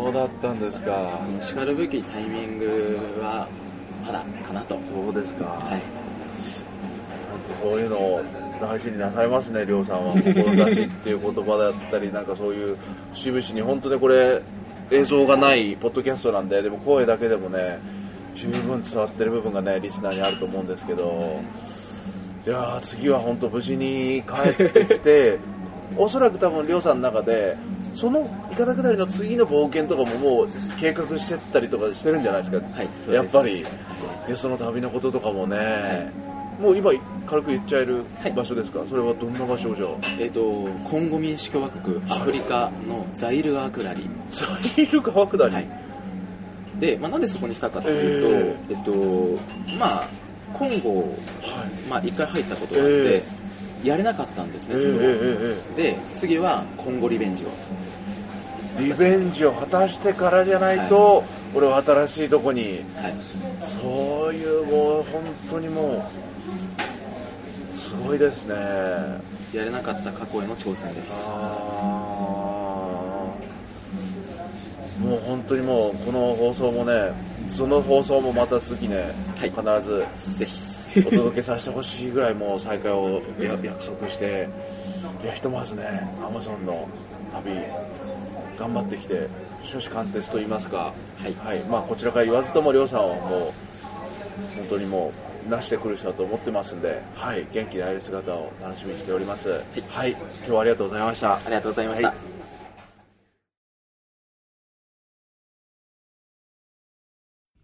[0.03, 1.19] そうだったんですか。
[1.25, 3.49] そのしかるべきタイミングは
[4.05, 5.83] まだかなと、そうですか、はい、
[7.53, 8.23] そういうのを
[8.61, 10.13] 大事になさいますね、りょうさんは。
[10.21, 12.77] 志っていう言葉だったり、なんかそういう
[13.13, 14.43] 節々に、本当ね、これ、
[14.91, 17.79] 映像がないポッドキャストなんで、でも声だけでもね、
[18.35, 21.41] 十分伝わってる部分がね、リスナーにあると思うんですけど、
[22.45, 25.39] じゃあ次は本当無事に帰ってきて、
[25.97, 27.57] おそらく多分、りょうさんの中で、
[27.95, 30.49] そのいかだ下りの次の冒険とかももう
[30.81, 33.11] 計画してったりとかしてるんじゃないですか、はいす。
[33.11, 33.65] やっぱり。
[34.27, 36.11] でその旅のこととかもね、
[36.61, 36.91] もう今
[37.27, 38.33] 軽く言っちゃえるはい。
[38.33, 39.87] 場所ですか、それはどんな場所じゃ？
[40.19, 40.41] えっ、と
[40.85, 44.47] コンゴ民主共和国アフリカのザイル川下り、ザ
[44.83, 45.67] イル川下り、はい。
[46.81, 48.93] で、まあ、なんでそこにしたかというと、えっと
[49.79, 50.09] まあ
[50.53, 51.19] コンゴを、
[51.89, 53.23] まあ、1回入ったことがあって、え
[53.85, 55.83] やれなかったんですね、えそれをええ。
[55.95, 57.47] で次はコンゴリベンジを。
[57.49, 57.84] え
[58.79, 62.85] リベンジを果たしてからじゃないと、俺は新しいとこに。
[62.97, 63.15] はい。
[63.61, 66.05] そういうもう本当にも
[67.73, 68.55] うすごいですね。
[69.53, 71.29] やれなかった過去への挑戦です。
[75.01, 77.13] もう本当にもうこの放送もね
[77.49, 79.51] その放送もまた次ね、はい。
[79.51, 80.05] 必ず
[80.39, 80.65] ぜひ。
[80.97, 84.49] お届けさせてほしいぐらいもう再開をや約束して
[85.25, 86.87] いやひとまずねアマゾンの
[87.33, 87.51] 旅
[88.59, 89.29] 頑張ってきて
[89.63, 91.61] 初志貫徹と言いますか、はい。
[91.69, 93.53] まあ、こちらから言わずとも亮さんはもう
[94.57, 95.13] 本当にも
[95.47, 99.51] うなしてくる人だと思ってますんで、はい、元気で会える姿を楽しみにしております。
[99.91, 101.35] はい、今日はありがとうございました。
[101.35, 102.17] ありがとうございました、はい。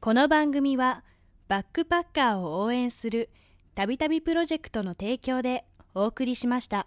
[0.00, 1.04] この番組は
[1.48, 3.30] バックパッカーを応援する
[3.74, 5.64] たびたびプロジェクトの提供で
[5.94, 6.86] お送りしました。